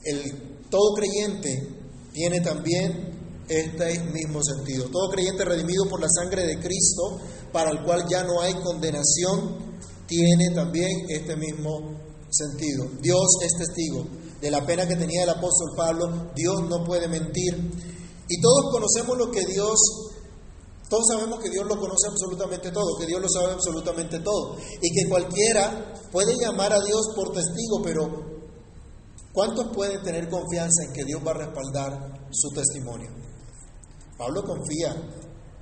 El 0.04 0.50
todo 0.70 0.94
creyente 0.96 1.68
tiene 2.14 2.42
también 2.42 3.20
este 3.48 4.00
mismo 4.12 4.40
sentido. 4.44 4.86
Todo 4.90 5.10
creyente 5.12 5.44
redimido 5.44 5.86
por 5.90 6.00
la 6.00 6.08
sangre 6.10 6.46
de 6.46 6.60
Cristo, 6.60 7.20
para 7.52 7.72
el 7.72 7.84
cual 7.84 8.06
ya 8.10 8.24
no 8.24 8.42
hay 8.42 8.54
condenación, 8.54 9.80
tiene 10.08 10.52
también 10.54 10.90
este 11.10 11.36
mismo 11.36 12.00
sentido. 12.30 12.86
Dios 13.02 13.28
es 13.44 13.52
testigo 13.58 14.06
de 14.42 14.52
la 14.52 14.66
pena 14.66 14.88
que 14.88 14.96
tenía 14.96 15.24
el 15.24 15.30
apóstol 15.30 15.72
Pablo. 15.76 16.32
Dios 16.36 16.62
no 16.70 16.84
puede 16.84 17.08
mentir. 17.08 17.54
Y 18.28 18.42
todos 18.42 18.72
conocemos 18.72 19.18
lo 19.18 19.32
que 19.32 19.46
Dios 19.46 19.80
todos 20.90 21.06
sabemos 21.08 21.40
que 21.40 21.50
Dios 21.50 21.66
lo 21.68 21.80
conoce 21.80 22.08
absolutamente 22.10 22.72
todo, 22.72 22.98
que 22.98 23.06
Dios 23.06 23.22
lo 23.22 23.30
sabe 23.30 23.54
absolutamente 23.54 24.20
todo 24.20 24.58
y 24.82 24.90
que 24.92 25.08
cualquiera 25.08 25.94
puede 26.12 26.34
llamar 26.42 26.74
a 26.74 26.82
Dios 26.82 27.14
por 27.16 27.32
testigo, 27.32 27.82
pero 27.84 28.10
¿cuántos 29.32 29.68
pueden 29.76 30.02
tener 30.02 30.28
confianza 30.30 30.86
en 30.88 30.94
que 30.94 31.06
Dios 31.06 31.22
va 31.26 31.32
a 31.32 31.46
respaldar 31.46 32.28
su 32.32 32.50
testimonio? 32.50 33.12
Pablo 34.18 34.44
confía 34.44 34.96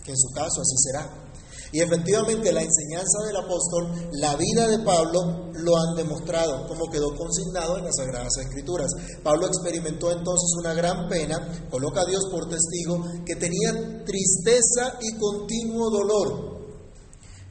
que 0.03 0.11
en 0.11 0.17
su 0.17 0.33
caso 0.33 0.61
así 0.61 0.75
será. 0.77 1.26
Y 1.71 1.81
efectivamente 1.81 2.51
la 2.51 2.61
enseñanza 2.61 3.23
del 3.25 3.35
apóstol, 3.35 4.09
la 4.13 4.35
vida 4.35 4.67
de 4.67 4.79
Pablo 4.79 5.51
lo 5.53 5.77
han 5.77 5.95
demostrado, 5.95 6.67
como 6.67 6.89
quedó 6.89 7.15
consignado 7.15 7.77
en 7.77 7.85
las 7.85 7.95
Sagradas 7.95 8.37
Escrituras. 8.37 8.89
Pablo 9.23 9.47
experimentó 9.47 10.11
entonces 10.11 10.49
una 10.59 10.73
gran 10.73 11.07
pena, 11.09 11.67
coloca 11.69 12.01
a 12.01 12.05
Dios 12.05 12.23
por 12.31 12.47
testigo, 12.49 13.03
que 13.25 13.35
tenía 13.35 14.03
tristeza 14.05 14.97
y 15.01 15.17
continuo 15.17 15.89
dolor. 15.89 16.57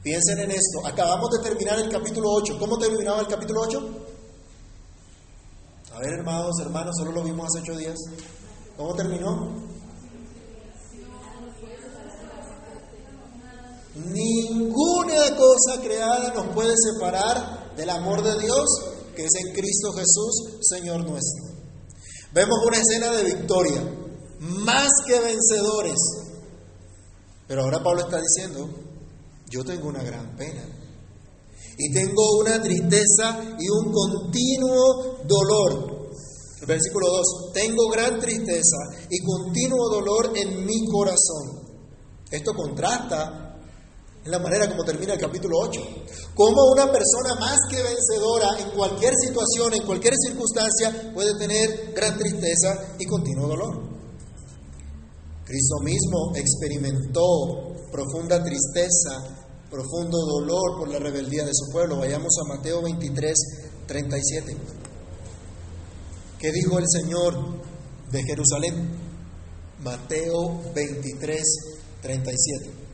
Piensen 0.01 0.39
en 0.39 0.51
esto, 0.51 0.85
acabamos 0.85 1.29
de 1.31 1.49
terminar 1.49 1.79
el 1.79 1.89
capítulo 1.89 2.29
8. 2.31 2.57
¿Cómo 2.59 2.77
terminaba 2.77 3.19
el 3.19 3.27
capítulo 3.27 3.61
8? 3.61 4.07
A 5.93 5.99
ver, 5.99 6.13
hermanos, 6.13 6.55
hermanos, 6.61 6.95
solo 6.97 7.11
lo 7.11 7.23
vimos 7.23 7.47
hace 7.47 7.63
ocho 7.63 7.77
días. 7.77 7.97
¿Cómo 8.77 8.93
terminó? 8.93 9.76
Ninguna 14.05 15.35
cosa 15.35 15.81
creada 15.81 16.33
nos 16.33 16.53
puede 16.53 16.73
separar 16.77 17.75
del 17.75 17.89
amor 17.89 18.23
de 18.23 18.39
Dios 18.39 18.65
que 19.17 19.25
es 19.25 19.31
en 19.43 19.53
Cristo 19.53 19.91
Jesús, 19.93 20.59
Señor 20.61 21.03
nuestro. 21.03 21.45
Vemos 22.33 22.59
una 22.67 22.77
escena 22.77 23.11
de 23.11 23.23
victoria, 23.23 23.81
más 24.39 24.89
que 25.07 25.19
vencedores. 25.19 25.97
Pero 27.47 27.63
ahora 27.63 27.81
Pablo 27.81 28.01
está 28.01 28.21
diciendo, 28.21 28.69
yo 29.49 29.63
tengo 29.63 29.87
una 29.87 30.03
gran 30.03 30.35
pena. 30.35 30.63
Y 31.79 31.91
tengo 31.93 32.37
una 32.39 32.61
tristeza 32.61 33.57
y 33.57 33.69
un 33.69 33.91
continuo 33.91 35.17
dolor. 35.25 36.09
Versículo 36.67 37.07
2, 37.07 37.53
tengo 37.53 37.89
gran 37.89 38.19
tristeza 38.19 38.77
y 39.09 39.17
continuo 39.23 39.89
dolor 39.89 40.31
en 40.35 40.63
mi 40.63 40.85
corazón. 40.85 41.61
Esto 42.29 42.53
contrasta 42.53 43.46
es 44.23 44.29
la 44.29 44.39
manera 44.39 44.67
como 44.67 44.83
termina 44.83 45.13
el 45.13 45.19
capítulo 45.19 45.57
8. 45.59 45.81
Como 46.35 46.71
una 46.71 46.91
persona 46.91 47.35
más 47.39 47.57
que 47.69 47.81
vencedora 47.81 48.59
en 48.59 48.71
cualquier 48.71 49.13
situación, 49.15 49.73
en 49.73 49.85
cualquier 49.85 50.13
circunstancia, 50.15 51.13
puede 51.13 51.37
tener 51.37 51.93
gran 51.95 52.17
tristeza 52.17 52.95
y 52.99 53.05
continuo 53.05 53.47
dolor. 53.47 53.97
Cristo 55.45 55.75
mismo 55.81 56.35
experimentó 56.35 57.73
profunda 57.91 58.43
tristeza, 58.43 59.45
profundo 59.69 60.17
dolor 60.17 60.77
por 60.77 60.89
la 60.89 60.99
rebeldía 60.99 61.45
de 61.45 61.53
su 61.53 61.71
pueblo. 61.71 61.97
Vayamos 61.97 62.33
a 62.43 62.55
Mateo 62.55 62.81
23, 62.81 63.33
37. 63.87 64.57
¿Qué 66.39 66.51
dijo 66.51 66.77
el 66.77 66.85
Señor 66.87 67.33
de 68.11 68.23
Jerusalén? 68.23 68.89
Mateo 69.81 70.61
23, 70.75 71.41
37. 72.01 72.86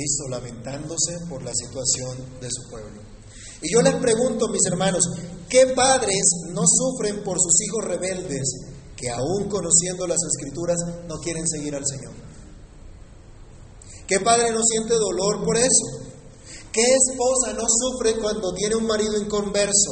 Cristo 0.00 0.28
lamentándose 0.28 1.12
por 1.28 1.42
la 1.42 1.52
situación 1.52 2.40
de 2.40 2.48
su 2.50 2.70
pueblo. 2.70 3.02
Y 3.60 3.70
yo 3.70 3.82
les 3.82 3.94
pregunto, 3.96 4.48
mis 4.48 4.64
hermanos, 4.66 5.04
¿qué 5.46 5.74
padres 5.76 6.24
no 6.54 6.62
sufren 6.64 7.22
por 7.22 7.36
sus 7.38 7.52
hijos 7.60 7.84
rebeldes 7.84 8.48
que 8.96 9.10
aún 9.10 9.50
conociendo 9.50 10.06
las 10.06 10.16
escrituras 10.24 10.78
no 11.06 11.16
quieren 11.16 11.46
seguir 11.46 11.74
al 11.74 11.84
Señor? 11.86 12.14
¿Qué 14.06 14.20
padre 14.20 14.50
no 14.52 14.62
siente 14.62 14.94
dolor 14.94 15.44
por 15.44 15.58
eso? 15.58 16.08
¿Qué 16.72 16.80
esposa 16.80 17.52
no 17.52 17.66
sufre 17.68 18.18
cuando 18.18 18.54
tiene 18.54 18.76
un 18.76 18.86
marido 18.86 19.20
inconverso? 19.20 19.90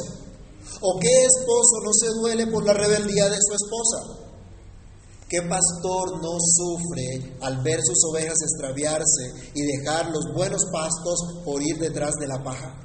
¿O 0.81 0.99
qué 0.99 1.25
esposo 1.25 1.83
no 1.83 1.93
se 1.93 2.07
duele 2.19 2.47
por 2.47 2.65
la 2.65 2.73
rebeldía 2.73 3.29
de 3.29 3.37
su 3.37 3.53
esposa? 3.53 4.28
¿Qué 5.29 5.43
pastor 5.43 6.23
no 6.23 6.37
sufre 6.39 7.37
al 7.41 7.61
ver 7.61 7.79
sus 7.83 8.03
ovejas 8.09 8.35
extraviarse 8.41 9.51
y 9.53 9.61
dejar 9.61 10.09
los 10.09 10.33
buenos 10.33 10.63
pastos 10.73 11.43
por 11.45 11.61
ir 11.61 11.77
detrás 11.77 12.15
de 12.19 12.27
la 12.27 12.43
paja? 12.43 12.75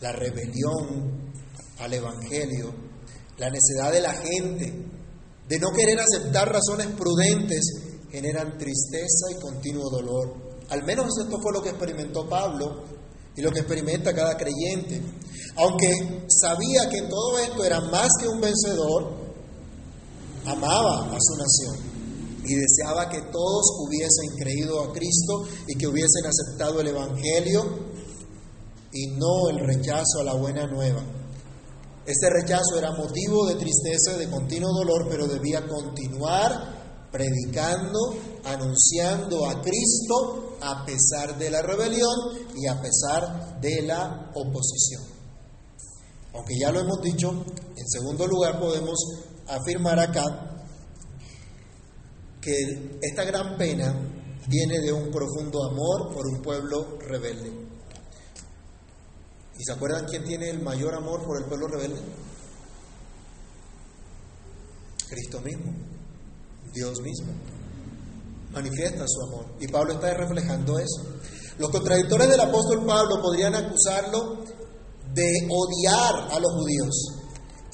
La 0.00 0.12
rebelión 0.12 1.32
al 1.80 1.92
Evangelio, 1.92 2.72
la 3.36 3.50
necedad 3.50 3.90
de 3.90 4.00
la 4.00 4.14
gente 4.14 4.72
de 5.48 5.58
no 5.58 5.70
querer 5.72 5.98
aceptar 5.98 6.52
razones 6.52 6.86
prudentes 6.96 7.64
generan 8.12 8.56
tristeza 8.56 9.32
y 9.32 9.40
continuo 9.40 9.90
dolor. 9.90 10.60
Al 10.70 10.84
menos 10.84 11.06
esto 11.20 11.40
fue 11.42 11.52
lo 11.52 11.62
que 11.62 11.70
experimentó 11.70 12.28
Pablo 12.28 12.84
y 13.36 13.42
lo 13.42 13.50
que 13.50 13.58
experimenta 13.58 14.14
cada 14.14 14.36
creyente. 14.36 15.02
Aunque 15.56 16.26
sabía 16.28 16.88
que 16.88 17.02
todo 17.02 17.40
esto 17.40 17.64
era 17.64 17.80
más 17.80 18.08
que 18.20 18.28
un 18.28 18.40
vencedor, 18.40 19.23
amaba 20.46 21.06
a 21.06 21.18
su 21.20 21.36
nación 21.36 21.94
y 22.44 22.54
deseaba 22.54 23.08
que 23.08 23.22
todos 23.32 23.64
hubiesen 23.80 24.36
creído 24.38 24.82
a 24.82 24.92
Cristo 24.92 25.44
y 25.66 25.76
que 25.76 25.86
hubiesen 25.86 26.26
aceptado 26.26 26.80
el 26.80 26.88
Evangelio 26.88 27.62
y 28.92 29.06
no 29.08 29.48
el 29.50 29.66
rechazo 29.66 30.20
a 30.20 30.24
la 30.24 30.34
buena 30.34 30.66
nueva. 30.66 31.02
Este 32.06 32.28
rechazo 32.28 32.78
era 32.78 32.92
motivo 32.92 33.46
de 33.46 33.54
tristeza 33.54 34.18
de 34.18 34.28
continuo 34.28 34.72
dolor, 34.74 35.06
pero 35.08 35.26
debía 35.26 35.66
continuar 35.66 37.08
predicando, 37.10 38.14
anunciando 38.44 39.46
a 39.46 39.62
Cristo 39.62 40.56
a 40.60 40.84
pesar 40.84 41.38
de 41.38 41.50
la 41.50 41.62
rebelión 41.62 42.14
y 42.54 42.66
a 42.66 42.80
pesar 42.80 43.60
de 43.60 43.82
la 43.82 44.30
oposición. 44.34 45.02
Aunque 46.34 46.58
ya 46.58 46.70
lo 46.72 46.80
hemos 46.80 47.00
dicho, 47.00 47.30
en 47.30 47.88
segundo 47.88 48.26
lugar 48.26 48.60
podemos 48.60 48.98
afirmar 49.48 49.98
acá 49.98 50.22
que 52.40 52.98
esta 53.00 53.24
gran 53.24 53.56
pena 53.56 53.94
viene 54.46 54.80
de 54.80 54.92
un 54.92 55.10
profundo 55.10 55.64
amor 55.64 56.12
por 56.14 56.26
un 56.26 56.42
pueblo 56.42 56.98
rebelde. 57.00 57.50
¿Y 59.58 59.64
se 59.64 59.72
acuerdan 59.72 60.06
quién 60.06 60.24
tiene 60.24 60.50
el 60.50 60.62
mayor 60.62 60.94
amor 60.94 61.24
por 61.24 61.38
el 61.38 61.44
pueblo 61.44 61.68
rebelde? 61.68 62.02
Cristo 65.08 65.40
mismo, 65.40 65.72
Dios 66.72 67.00
mismo. 67.00 67.32
Manifiesta 68.52 69.04
su 69.06 69.22
amor. 69.28 69.46
Y 69.60 69.68
Pablo 69.68 69.94
está 69.94 70.12
reflejando 70.14 70.78
eso. 70.78 71.02
Los 71.58 71.70
contradictores 71.70 72.28
del 72.28 72.40
apóstol 72.40 72.84
Pablo 72.84 73.22
podrían 73.22 73.54
acusarlo 73.54 74.44
de 75.14 75.48
odiar 75.48 76.32
a 76.32 76.40
los 76.40 76.52
judíos. 76.52 77.23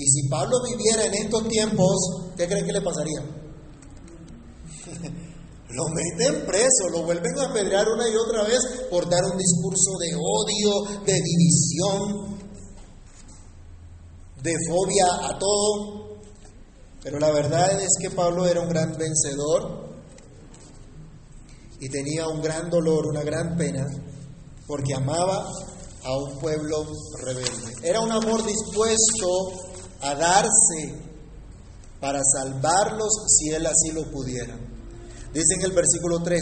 Y 0.01 0.09
si 0.09 0.27
Pablo 0.29 0.57
viviera 0.65 1.05
en 1.05 1.13
estos 1.13 1.47
tiempos, 1.47 2.33
¿qué 2.35 2.49
creen 2.49 2.65
que 2.65 2.73
le 2.73 2.81
pasaría? 2.81 3.21
lo 5.69 5.85
meten 5.91 6.47
preso, 6.47 6.89
lo 6.91 7.03
vuelven 7.03 7.39
a 7.39 7.51
apedrear 7.51 7.87
una 7.87 8.09
y 8.09 8.17
otra 8.17 8.45
vez 8.45 8.61
por 8.91 9.11
dar 9.11 9.23
un 9.31 9.37
discurso 9.37 9.99
de 9.99 10.15
odio, 10.17 11.03
de 11.05 11.21
división, 11.21 12.39
de 14.43 14.57
fobia 14.71 15.05
a 15.29 15.39
todo. 15.39 16.17
Pero 17.03 17.19
la 17.19 17.31
verdad 17.31 17.79
es 17.83 17.99
que 18.01 18.09
Pablo 18.09 18.47
era 18.47 18.63
un 18.63 18.71
gran 18.71 18.97
vencedor 18.97 19.91
y 21.79 21.91
tenía 21.91 22.27
un 22.27 22.41
gran 22.41 22.71
dolor, 22.71 23.07
una 23.07 23.23
gran 23.23 23.55
pena, 23.55 23.87
porque 24.67 24.95
amaba 24.95 25.47
a 26.05 26.17
un 26.17 26.39
pueblo 26.39 26.87
rebelde. 27.23 27.75
Era 27.83 28.01
un 28.01 28.11
amor 28.11 28.47
dispuesto 28.47 29.69
a 30.03 30.15
darse 30.15 31.11
para 32.01 32.21
salvarlos 32.25 33.13
si 33.29 33.51
él 33.51 33.67
así 33.67 33.93
lo 33.93 34.11
pudiera. 34.11 34.57
Dice 35.33 35.55
en 35.59 35.65
el 35.67 35.73
versículo 35.73 36.23
13, 36.23 36.41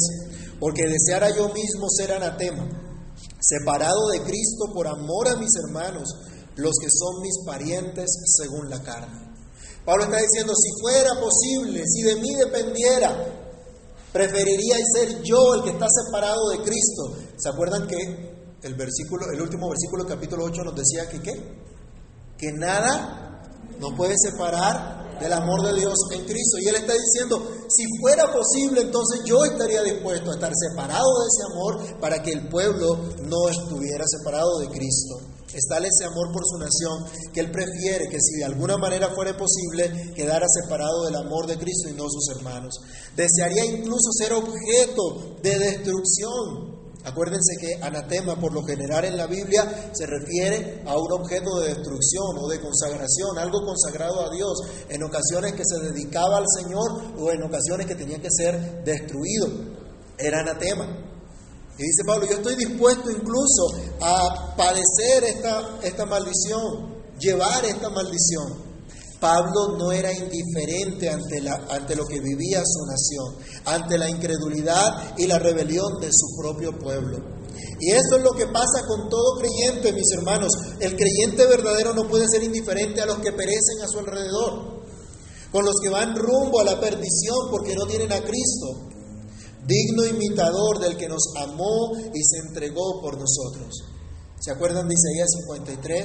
porque 0.61 0.87
deseara 0.87 1.31
yo 1.37 1.49
mismo 1.53 1.89
ser 1.91 2.13
anatema, 2.13 2.67
separado 3.41 4.09
de 4.09 4.23
Cristo 4.23 4.73
por 4.73 4.87
amor 4.87 5.29
a 5.29 5.37
mis 5.37 5.51
hermanos, 5.65 6.09
los 6.57 6.75
que 6.81 6.89
son 6.91 7.23
mis 7.23 7.45
parientes 7.45 8.07
según 8.37 8.71
la 8.71 8.83
carne. 8.83 9.29
Pablo 9.85 10.05
está 10.05 10.19
diciendo, 10.19 10.53
si 10.55 10.71
fuera 10.81 11.11
posible, 11.21 11.83
si 11.87 12.03
de 12.03 12.17
mí 12.17 12.35
dependiera, 12.35 13.27
preferiría 14.13 14.77
ser 14.95 15.23
yo 15.23 15.55
el 15.55 15.63
que 15.65 15.71
está 15.71 15.87
separado 15.89 16.51
de 16.51 16.59
Cristo. 16.59 17.17
¿Se 17.37 17.49
acuerdan 17.49 17.87
que 17.87 17.97
el 18.63 18.75
versículo, 18.75 19.27
el 19.33 19.41
último 19.41 19.69
versículo 19.69 20.05
del 20.05 20.15
capítulo 20.15 20.45
8 20.45 20.63
nos 20.65 20.75
decía 20.75 21.09
que 21.09 21.23
qué? 21.23 21.33
Que 22.37 22.53
nada 22.53 23.28
no 23.79 23.95
puede 23.97 24.15
separar 24.17 25.19
del 25.21 25.33
amor 25.33 25.63
de 25.63 25.81
Dios 25.81 25.95
en 26.13 26.25
Cristo. 26.25 26.59
Y 26.59 26.69
Él 26.69 26.77
está 26.77 26.93
diciendo, 26.93 27.43
si 27.69 27.85
fuera 28.01 28.33
posible, 28.33 28.83
entonces 28.83 29.23
yo 29.25 29.45
estaría 29.45 29.83
dispuesto 29.83 30.31
a 30.31 30.35
estar 30.35 30.53
separado 30.55 31.09
de 31.21 31.27
ese 31.27 31.53
amor 31.53 32.01
para 32.01 32.23
que 32.23 32.33
el 32.33 32.49
pueblo 32.49 32.97
no 33.25 33.49
estuviera 33.49 34.05
separado 34.07 34.59
de 34.59 34.69
Cristo. 34.69 35.19
Está 35.53 35.79
ese 35.79 36.05
amor 36.05 36.31
por 36.31 36.43
su 36.45 36.59
nación 36.59 37.33
que 37.33 37.41
Él 37.41 37.51
prefiere 37.51 38.09
que 38.11 38.21
si 38.21 38.37
de 38.37 38.45
alguna 38.45 38.77
manera 38.77 39.09
fuera 39.15 39.35
posible, 39.37 40.13
quedara 40.15 40.47
separado 40.47 41.07
del 41.07 41.17
amor 41.17 41.47
de 41.47 41.57
Cristo 41.57 41.89
y 41.89 41.95
no 41.95 42.05
sus 42.09 42.37
hermanos. 42.37 42.75
Desearía 43.17 43.65
incluso 43.65 44.13
ser 44.13 44.35
objeto 44.35 45.37
de 45.43 45.59
destrucción 45.59 46.68
Acuérdense 47.05 47.57
que 47.61 47.75
anatema 47.83 48.39
por 48.41 48.53
lo 48.53 48.63
general 48.65 49.05
en 49.05 49.17
la 49.17 49.27
Biblia 49.27 49.91
se 49.93 50.05
refiere 50.07 50.83
a 50.85 50.99
un 50.99 51.13
objeto 51.13 51.61
de 51.61 51.69
destrucción 51.69 52.37
o 52.39 52.49
de 52.49 52.61
consagración, 52.61 53.39
algo 53.39 53.65
consagrado 53.65 54.27
a 54.27 54.31
Dios, 54.31 54.59
en 54.89 55.03
ocasiones 55.03 55.53
que 55.53 55.63
se 55.65 55.81
dedicaba 55.81 56.39
al 56.39 56.47
Señor 56.61 57.15
o 57.19 57.31
en 57.31 57.43
ocasiones 57.43 57.87
que 57.87 57.95
tenía 57.95 58.19
que 58.19 58.29
ser 58.31 58.83
destruido. 58.85 59.47
Era 60.19 60.41
anatema. 60.41 60.87
Y 61.79 61.83
dice 61.83 62.03
Pablo, 62.05 62.27
yo 62.27 62.37
estoy 62.39 62.57
dispuesto 62.57 63.09
incluso 63.11 63.69
a 64.01 64.57
padecer 64.57 65.23
esta, 65.25 65.79
esta 65.83 66.05
maldición, 66.05 66.97
llevar 67.21 67.65
esta 67.65 67.89
maldición. 67.89 68.68
Pablo 69.21 69.77
no 69.77 69.91
era 69.91 70.13
indiferente 70.13 71.09
ante, 71.09 71.41
la, 71.41 71.55
ante 71.71 71.97
lo 71.97 72.07
que 72.07 72.21
vivía 72.21 72.63
su 72.65 72.87
nación, 72.87 73.37
ante 73.65 73.99
la 73.99 74.09
incredulidad 74.09 75.15
y 75.19 75.27
la 75.27 75.39
rebelión 75.39 76.01
de 76.01 76.09
su 76.13 76.41
propio 76.41 76.79
pueblo. 76.79 77.39
Y 77.81 77.91
eso 77.91 78.17
es 78.17 78.23
lo 78.23 78.33
que 78.33 78.47
pasa 78.47 78.87
con 78.87 79.09
todo 79.09 79.39
creyente, 79.39 79.93
mis 79.93 80.11
hermanos. 80.17 80.51
El 80.81 80.97
creyente 80.97 81.47
verdadero 81.47 81.95
no 81.95 82.09
puede 82.09 82.27
ser 82.29 82.43
indiferente 82.43 83.01
a 83.01 83.07
los 83.07 83.19
que 83.19 83.33
perecen 83.33 83.83
a 83.83 83.89
su 83.89 83.99
alrededor, 83.99 84.83
con 85.51 85.65
los 85.65 85.75
que 85.83 85.89
van 85.89 86.17
rumbo 86.17 86.61
a 86.61 86.65
la 86.65 86.81
perdición 86.81 87.51
porque 87.51 87.75
no 87.75 87.87
tienen 87.87 88.13
a 88.13 88.21
Cristo, 88.21 88.89
digno 89.67 90.07
imitador 90.07 90.81
del 90.81 90.97
que 90.97 91.09
nos 91.09 91.33
amó 91.37 91.93
y 92.15 92.23
se 92.23 92.39
entregó 92.49 93.01
por 93.01 93.19
nosotros. 93.19 93.85
¿Se 94.41 94.53
acuerdan 94.53 94.89
de 94.89 94.95
Isaías 94.95 95.29
53, 95.47 96.05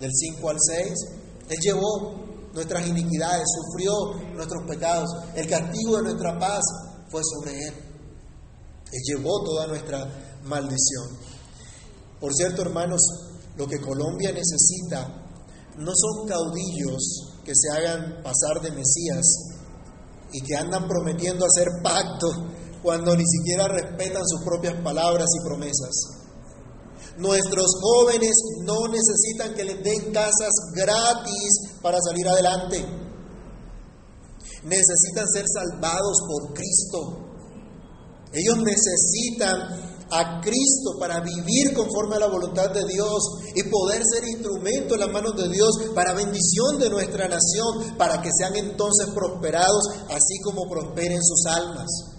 del 0.00 0.10
5 0.12 0.50
al 0.50 0.56
6? 0.60 0.92
Él 1.48 1.58
llevó 1.62 2.25
nuestras 2.56 2.86
iniquidades, 2.86 3.44
sufrió 3.54 3.92
nuestros 4.34 4.64
pecados. 4.66 5.08
El 5.34 5.48
castigo 5.48 5.98
de 5.98 6.02
nuestra 6.04 6.38
paz 6.38 6.62
fue 7.08 7.20
sobre 7.22 7.52
Él. 7.52 7.74
Él 8.92 9.00
llevó 9.06 9.44
toda 9.44 9.66
nuestra 9.66 10.08
maldición. 10.44 11.06
Por 12.18 12.32
cierto, 12.34 12.62
hermanos, 12.62 13.00
lo 13.56 13.66
que 13.66 13.80
Colombia 13.80 14.32
necesita 14.32 15.22
no 15.76 15.92
son 15.94 16.26
caudillos 16.26 17.34
que 17.44 17.52
se 17.54 17.70
hagan 17.70 18.22
pasar 18.22 18.62
de 18.62 18.70
Mesías 18.70 19.24
y 20.32 20.40
que 20.40 20.56
andan 20.56 20.88
prometiendo 20.88 21.44
hacer 21.44 21.68
pacto 21.82 22.28
cuando 22.82 23.14
ni 23.14 23.24
siquiera 23.26 23.68
respetan 23.68 24.22
sus 24.26 24.42
propias 24.42 24.74
palabras 24.82 25.26
y 25.40 25.46
promesas. 25.46 26.15
Nuestros 27.18 27.66
jóvenes 27.80 28.36
no 28.64 28.88
necesitan 28.88 29.54
que 29.54 29.64
les 29.64 29.82
den 29.82 30.12
casas 30.12 30.52
gratis 30.74 31.80
para 31.80 31.98
salir 32.00 32.28
adelante. 32.28 32.84
Necesitan 34.64 35.26
ser 35.32 35.44
salvados 35.46 36.18
por 36.28 36.52
Cristo. 36.52 37.26
Ellos 38.32 38.58
necesitan 38.58 39.96
a 40.10 40.40
Cristo 40.40 40.98
para 41.00 41.20
vivir 41.20 41.72
conforme 41.74 42.16
a 42.16 42.20
la 42.20 42.28
voluntad 42.28 42.70
de 42.70 42.84
Dios 42.84 43.22
y 43.54 43.62
poder 43.64 44.02
ser 44.04 44.28
instrumento 44.28 44.94
en 44.94 45.00
las 45.00 45.10
manos 45.10 45.36
de 45.36 45.48
Dios 45.48 45.70
para 45.94 46.14
bendición 46.14 46.78
de 46.78 46.90
nuestra 46.90 47.28
nación, 47.28 47.96
para 47.96 48.20
que 48.20 48.30
sean 48.36 48.54
entonces 48.56 49.08
prosperados 49.14 49.88
así 50.10 50.38
como 50.44 50.68
prosperen 50.68 51.22
sus 51.22 51.46
almas. 51.46 52.15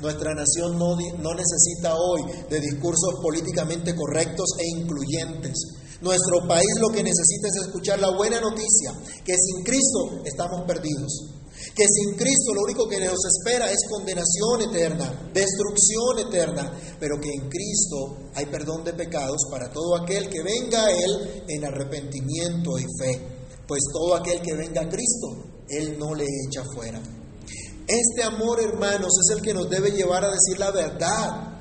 Nuestra 0.00 0.32
nación 0.32 0.78
no, 0.78 0.94
no, 0.94 1.34
necesita 1.34 1.94
hoy 1.96 2.22
de 2.48 2.60
discursos 2.60 3.18
políticamente 3.20 3.94
correctos 3.96 4.46
e 4.58 4.80
incluyentes. 4.80 5.54
Nuestro 6.00 6.46
país 6.46 6.70
lo 6.80 6.94
que 6.94 7.02
necesita 7.02 7.48
es 7.48 7.66
escuchar 7.66 7.98
la 7.98 8.14
buena 8.16 8.40
noticia, 8.40 8.92
que 9.24 9.34
sin 9.34 9.64
Cristo 9.64 10.22
estamos 10.24 10.62
perdidos. 10.66 11.34
Que 11.74 11.84
sin 11.88 12.16
Cristo 12.16 12.54
lo 12.54 12.62
único 12.62 12.88
que 12.88 13.00
nos 13.00 13.18
espera 13.24 13.68
es 13.70 13.78
condenación 13.90 14.62
eterna, 14.70 15.30
destrucción 15.34 16.18
eterna, 16.28 16.72
pero 17.00 17.20
que 17.20 17.30
en 17.30 17.48
Cristo 17.48 18.30
hay 18.34 18.46
perdón 18.46 18.84
de 18.84 18.92
pecados 18.92 19.40
para 19.50 19.72
todo 19.72 19.96
aquel 19.96 20.28
que 20.28 20.42
venga 20.42 20.84
a 20.84 20.92
Él 20.92 21.44
en 21.48 21.64
arrepentimiento 21.64 22.78
y 22.78 22.84
fe. 22.98 23.20
Pues 23.66 23.80
todo 23.92 24.14
aquel 24.14 24.40
que 24.40 24.54
venga 24.54 24.82
a 24.82 24.88
Cristo, 24.88 25.64
Él 25.68 25.98
no 25.98 26.14
le 26.14 26.24
echa 26.46 26.62
fuera. 26.72 27.02
Este 27.88 28.22
amor, 28.22 28.60
hermanos, 28.60 29.10
es 29.18 29.36
el 29.36 29.42
que 29.42 29.54
nos 29.54 29.70
debe 29.70 29.90
llevar 29.90 30.22
a 30.22 30.30
decir 30.30 30.58
la 30.58 30.70
verdad. 30.70 31.58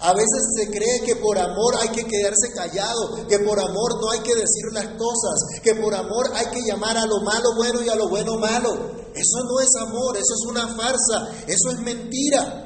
A 0.00 0.12
veces 0.14 0.42
se 0.56 0.70
cree 0.70 1.02
que 1.04 1.16
por 1.16 1.38
amor 1.38 1.76
hay 1.78 1.90
que 1.90 2.04
quedarse 2.04 2.52
callado, 2.54 3.26
que 3.28 3.38
por 3.40 3.58
amor 3.58 4.00
no 4.00 4.10
hay 4.10 4.20
que 4.20 4.34
decir 4.34 4.72
las 4.72 4.86
cosas, 4.96 5.60
que 5.62 5.74
por 5.74 5.94
amor 5.94 6.30
hay 6.34 6.46
que 6.46 6.62
llamar 6.66 6.96
a 6.96 7.04
lo 7.04 7.20
malo 7.20 7.54
bueno 7.56 7.82
y 7.82 7.88
a 7.90 7.94
lo 7.94 8.08
bueno 8.08 8.38
malo. 8.38 8.72
Eso 9.14 9.44
no 9.44 9.60
es 9.60 9.68
amor, 9.80 10.16
eso 10.16 10.34
es 10.34 10.46
una 10.48 10.66
farsa, 10.76 11.28
eso 11.46 11.70
es 11.70 11.78
mentira. 11.80 12.65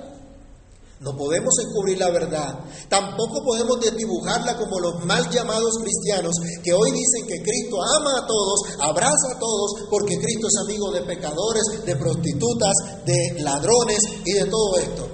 No 1.00 1.16
podemos 1.16 1.54
encubrir 1.64 1.98
la 1.98 2.10
verdad. 2.10 2.60
Tampoco 2.90 3.42
podemos 3.42 3.80
desdibujarla 3.80 4.58
como 4.58 4.78
los 4.80 5.02
mal 5.06 5.30
llamados 5.30 5.78
cristianos 5.80 6.34
que 6.62 6.74
hoy 6.74 6.90
dicen 6.90 7.26
que 7.26 7.42
Cristo 7.42 7.78
ama 7.98 8.18
a 8.18 8.26
todos, 8.26 8.60
abraza 8.78 9.34
a 9.34 9.38
todos, 9.38 9.88
porque 9.88 10.20
Cristo 10.20 10.46
es 10.46 10.56
amigo 10.62 10.92
de 10.92 11.00
pecadores, 11.00 11.62
de 11.86 11.96
prostitutas, 11.96 12.74
de 13.06 13.40
ladrones 13.40 13.98
y 14.26 14.32
de 14.34 14.44
todo 14.44 14.78
esto. 14.78 15.08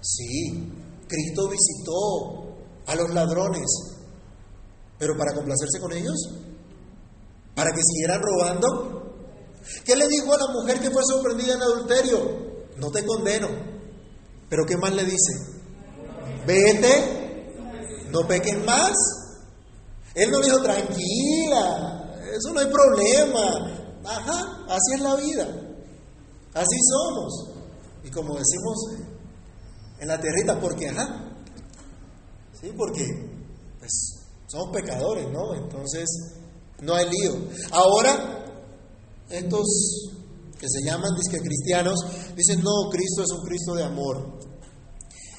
Sí, 0.00 0.72
Cristo 1.06 1.50
visitó 1.50 2.56
a 2.86 2.94
los 2.94 3.10
ladrones, 3.12 3.68
pero 4.98 5.18
para 5.18 5.34
complacerse 5.34 5.80
con 5.80 5.92
ellos, 5.92 6.16
para 7.54 7.72
que 7.72 7.82
siguieran 7.82 8.22
robando. 8.22 9.02
¿Qué 9.84 9.94
le 9.96 10.08
dijo 10.08 10.32
a 10.32 10.38
la 10.38 10.46
mujer 10.50 10.80
que 10.80 10.90
fue 10.90 11.02
sorprendida 11.04 11.56
en 11.56 11.60
adulterio? 11.60 12.18
No 12.78 12.90
te 12.90 13.04
condeno 13.04 13.77
pero 14.48 14.64
¿qué 14.66 14.76
más 14.76 14.92
le 14.92 15.04
dice? 15.04 15.32
Vete, 16.46 18.06
no 18.10 18.26
peques 18.26 18.64
más. 18.64 18.92
Él 20.14 20.30
no 20.30 20.40
dijo, 20.40 20.62
tranquila, 20.62 22.14
eso 22.34 22.52
no 22.52 22.60
hay 22.60 22.66
problema. 22.66 24.00
Ajá, 24.04 24.64
así 24.68 24.94
es 24.94 25.00
la 25.00 25.16
vida. 25.16 25.48
Así 26.54 26.76
somos. 26.90 27.50
Y 28.04 28.10
como 28.10 28.34
decimos 28.34 28.86
en 30.00 30.08
la 30.08 30.20
tierrita, 30.20 30.58
porque 30.60 30.88
ajá. 30.88 31.24
Sí, 32.60 32.72
porque 32.76 33.04
pues, 33.78 34.18
somos 34.46 34.74
pecadores, 34.74 35.28
¿no? 35.30 35.54
Entonces, 35.54 36.08
no 36.80 36.94
hay 36.94 37.08
lío. 37.10 37.36
Ahora, 37.70 38.44
estos 39.28 39.66
que 40.58 40.68
se 40.68 40.82
llaman 40.84 41.14
disque 41.14 41.40
cristianos, 41.40 41.98
dicen, 42.34 42.60
no, 42.62 42.90
Cristo 42.90 43.22
es 43.22 43.30
un 43.30 43.46
Cristo 43.46 43.74
de 43.74 43.84
amor. 43.84 44.38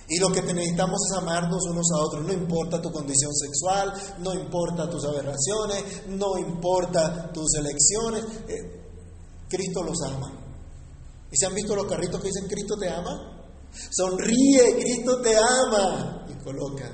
Y 0.10 0.18
lo 0.18 0.30
que 0.30 0.42
necesitamos 0.42 1.00
es 1.08 1.18
amarnos 1.18 1.64
unos 1.70 1.92
a 1.92 2.02
otros. 2.04 2.26
No 2.26 2.34
importa 2.34 2.82
tu 2.82 2.92
condición 2.92 3.32
sexual, 3.36 3.94
no 4.20 4.34
importa 4.34 4.90
tus 4.90 5.06
aberraciones, 5.06 6.08
no 6.08 6.36
importa 6.40 7.32
tus 7.32 7.54
elecciones. 7.54 8.26
Eh, 8.48 8.80
Cristo 9.48 9.84
los 9.84 10.02
ama. 10.02 10.32
¿Y 11.32 11.38
se 11.38 11.46
han 11.46 11.54
visto 11.54 11.76
los 11.76 11.86
carritos 11.86 12.20
que 12.22 12.30
dicen 12.30 12.48
Cristo 12.48 12.76
te 12.76 12.90
ama? 12.90 13.40
Sonríe, 13.92 14.80
Cristo 14.80 15.22
te 15.22 15.36
ama. 15.38 16.26
Y 16.28 16.44
colocan. 16.44 16.92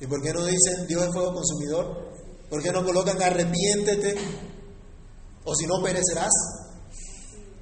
¿Y 0.00 0.06
por 0.06 0.22
qué 0.22 0.32
no 0.32 0.46
dicen 0.46 0.86
Dios 0.86 1.02
es 1.04 1.12
fuego 1.12 1.34
consumidor? 1.34 2.14
¿Por 2.48 2.62
qué 2.62 2.72
no 2.72 2.82
colocan 2.84 3.20
arrepiéntete? 3.22 4.16
O 5.44 5.54
si 5.54 5.66
no 5.66 5.82
perecerás. 5.82 6.32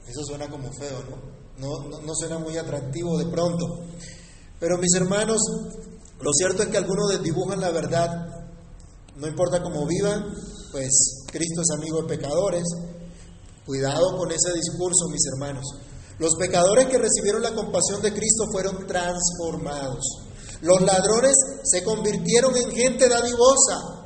Eso 0.07 0.25
suena 0.25 0.49
como 0.49 0.73
feo, 0.73 1.03
¿no? 1.09 1.33
No, 1.59 2.01
no, 2.01 2.15
suena 2.15 2.39
muy 2.39 2.57
atractivo 2.57 3.19
de 3.19 3.27
pronto. 3.27 3.85
Pero 4.59 4.79
mis 4.79 4.95
hermanos, 4.95 5.41
lo 6.21 6.33
cierto 6.33 6.63
es 6.63 6.69
que 6.71 6.79
algunos 6.79 7.23
dibujan 7.23 7.61
la 7.61 7.71
verdad. 7.71 8.09
No 9.17 9.27
importa 9.27 9.63
cómo 9.63 9.87
vivan, 9.87 10.35
pues 10.73 11.25
Cristo 11.31 11.61
es 11.63 11.79
amigo 11.79 12.03
de 12.03 12.17
pecadores. 12.17 12.65
Cuidado 13.67 14.17
con 14.17 14.31
ese 14.33 14.53
discurso, 14.55 15.09
mis 15.11 15.25
hermanos. 15.35 15.65
Los 16.19 16.35
pecadores 16.37 16.87
que 16.87 16.99
recibieron 16.99 17.43
la 17.43 17.55
compasión 17.55 18.03
de 18.03 18.13
Cristo 18.13 18.47
fueron 18.51 18.87
transformados. 18.87 20.05
Los 20.63 20.81
ladrones 20.83 21.35
se 21.65 21.83
convirtieron 21.85 22.57
en 22.57 22.71
gente 22.71 23.09
dadivosa. 23.09 24.02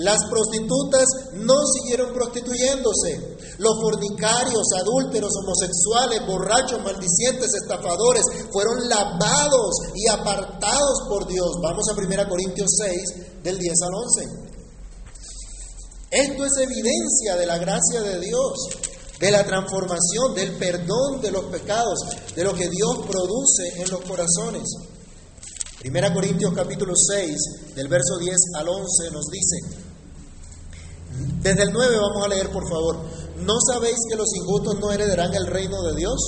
Las 0.00 0.24
prostitutas 0.30 1.04
no 1.34 1.56
siguieron 1.66 2.14
prostituyéndose. 2.14 3.36
Los 3.58 3.74
fornicarios, 3.82 4.72
adúlteros, 4.80 5.30
homosexuales, 5.36 6.26
borrachos, 6.26 6.82
maldicientes, 6.82 7.52
estafadores 7.52 8.24
fueron 8.50 8.88
lavados 8.88 9.74
y 9.94 10.08
apartados 10.08 11.02
por 11.06 11.26
Dios. 11.26 11.50
Vamos 11.62 11.84
a 11.90 11.92
1 11.92 12.28
Corintios 12.30 12.70
6, 12.78 13.42
del 13.42 13.58
10 13.58 13.74
al 13.82 13.94
11. 13.94 14.50
Esto 16.12 16.44
es 16.46 16.56
evidencia 16.56 17.36
de 17.36 17.44
la 17.44 17.58
gracia 17.58 18.00
de 18.00 18.20
Dios, 18.20 18.68
de 19.20 19.30
la 19.30 19.44
transformación, 19.44 20.34
del 20.34 20.52
perdón 20.56 21.20
de 21.20 21.30
los 21.30 21.44
pecados, 21.44 21.98
de 22.34 22.42
lo 22.42 22.54
que 22.54 22.70
Dios 22.70 23.00
produce 23.06 23.68
en 23.76 23.90
los 23.90 24.00
corazones. 24.00 24.64
1 25.84 26.14
Corintios 26.14 26.52
capítulo 26.54 26.94
6, 26.96 27.74
del 27.74 27.88
verso 27.88 28.18
10 28.18 28.36
al 28.54 28.68
11 28.68 29.10
nos 29.12 29.26
dice, 29.26 29.89
desde 31.42 31.62
el 31.62 31.72
9 31.72 31.96
vamos 31.96 32.24
a 32.24 32.28
leer 32.28 32.50
por 32.50 32.68
favor, 32.68 32.96
¿no 33.38 33.54
sabéis 33.72 33.96
que 34.08 34.16
los 34.16 34.28
injustos 34.34 34.78
no 34.78 34.92
heredarán 34.92 35.34
el 35.34 35.46
reino 35.46 35.82
de 35.82 35.96
Dios? 35.96 36.20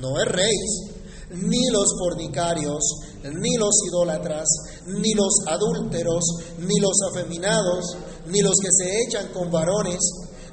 No 0.00 0.20
erréis, 0.20 0.88
ni 1.30 1.68
los 1.70 1.88
fornicarios, 1.98 2.82
ni 3.24 3.56
los 3.56 3.74
idólatras, 3.88 4.46
ni 4.86 5.12
los 5.14 5.34
adúlteros, 5.46 6.24
ni 6.58 6.78
los 6.80 6.96
afeminados, 7.10 7.96
ni 8.26 8.40
los 8.40 8.54
que 8.62 8.68
se 8.70 9.02
echan 9.02 9.32
con 9.32 9.50
varones, 9.50 9.98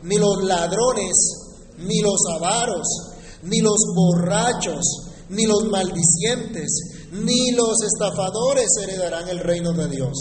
ni 0.03 0.17
los 0.17 0.43
ladrones, 0.43 1.13
ni 1.77 2.01
los 2.01 2.19
avaros, 2.35 2.87
ni 3.43 3.59
los 3.59 3.79
borrachos, 3.95 4.83
ni 5.29 5.45
los 5.45 5.65
maldicientes, 5.65 7.07
ni 7.11 7.51
los 7.51 7.81
estafadores 7.83 8.67
heredarán 8.81 9.29
el 9.29 9.39
reino 9.39 9.73
de 9.73 9.87
Dios. 9.87 10.13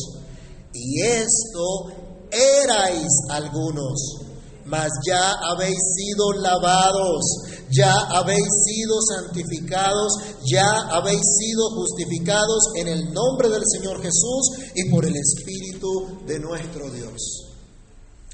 Y 0.72 1.00
esto 1.02 2.03
erais 2.34 3.08
algunos, 3.30 4.24
mas 4.66 4.90
ya 5.06 5.32
habéis 5.50 5.78
sido 5.96 6.32
lavados, 6.40 7.22
ya 7.70 7.92
habéis 8.10 8.46
sido 8.66 8.96
santificados, 9.02 10.12
ya 10.44 10.66
habéis 10.90 11.22
sido 11.38 11.70
justificados 11.70 12.72
en 12.76 12.88
el 12.88 13.12
nombre 13.12 13.48
del 13.48 13.62
Señor 13.66 14.00
Jesús 14.02 14.70
y 14.74 14.90
por 14.90 15.04
el 15.04 15.14
Espíritu 15.16 16.24
de 16.26 16.38
nuestro 16.38 16.90
Dios. 16.90 17.52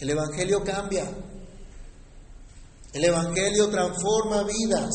El 0.00 0.10
Evangelio 0.10 0.62
cambia. 0.64 1.10
El 2.92 3.04
Evangelio 3.04 3.68
transforma 3.68 4.42
vidas. 4.44 4.90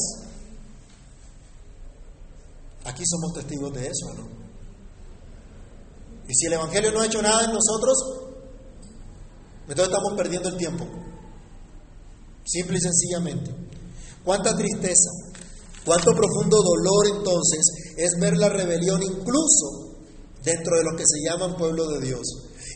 Aquí 2.85 3.03
somos 3.05 3.33
testigos 3.33 3.73
de 3.73 3.87
eso, 3.87 4.13
¿no? 4.15 4.45
Y 6.27 6.33
si 6.33 6.47
el 6.47 6.53
Evangelio 6.53 6.91
no 6.91 7.01
ha 7.01 7.05
hecho 7.05 7.21
nada 7.21 7.45
en 7.45 7.51
nosotros, 7.51 8.24
entonces 9.67 9.93
estamos 9.93 10.13
perdiendo 10.15 10.49
el 10.49 10.57
tiempo. 10.57 10.85
Simple 12.45 12.77
y 12.77 12.81
sencillamente. 12.81 13.51
Cuánta 14.23 14.55
tristeza, 14.55 15.09
cuánto 15.83 16.11
profundo 16.11 16.57
dolor 16.57 17.17
entonces 17.17 17.61
es 17.97 18.19
ver 18.19 18.37
la 18.37 18.49
rebelión 18.49 19.01
incluso 19.01 19.95
dentro 20.43 20.77
de 20.77 20.83
los 20.83 20.95
que 20.97 21.05
se 21.05 21.27
llaman 21.27 21.57
pueblo 21.57 21.87
de 21.87 22.05
Dios 22.05 22.21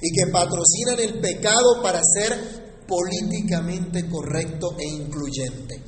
y 0.01 0.11
que 0.11 0.31
patrocinan 0.31 0.99
el 0.99 1.19
pecado 1.19 1.81
para 1.83 2.01
ser 2.01 2.85
políticamente 2.87 4.09
correcto 4.09 4.75
e 4.77 4.87
incluyente. 4.87 5.83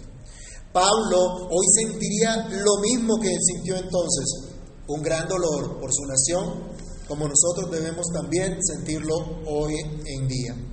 Pablo 0.71 1.47
hoy 1.49 1.65
sentiría 1.75 2.47
lo 2.49 2.79
mismo 2.81 3.19
que 3.19 3.35
sintió 3.41 3.75
entonces, 3.75 4.51
un 4.87 5.01
gran 5.01 5.27
dolor 5.27 5.79
por 5.79 5.89
su 5.91 6.05
nación, 6.05 6.71
como 7.07 7.27
nosotros 7.27 7.71
debemos 7.71 8.05
también 8.13 8.57
sentirlo 8.61 9.15
hoy 9.47 9.75
en 10.05 10.27
día. 10.27 10.70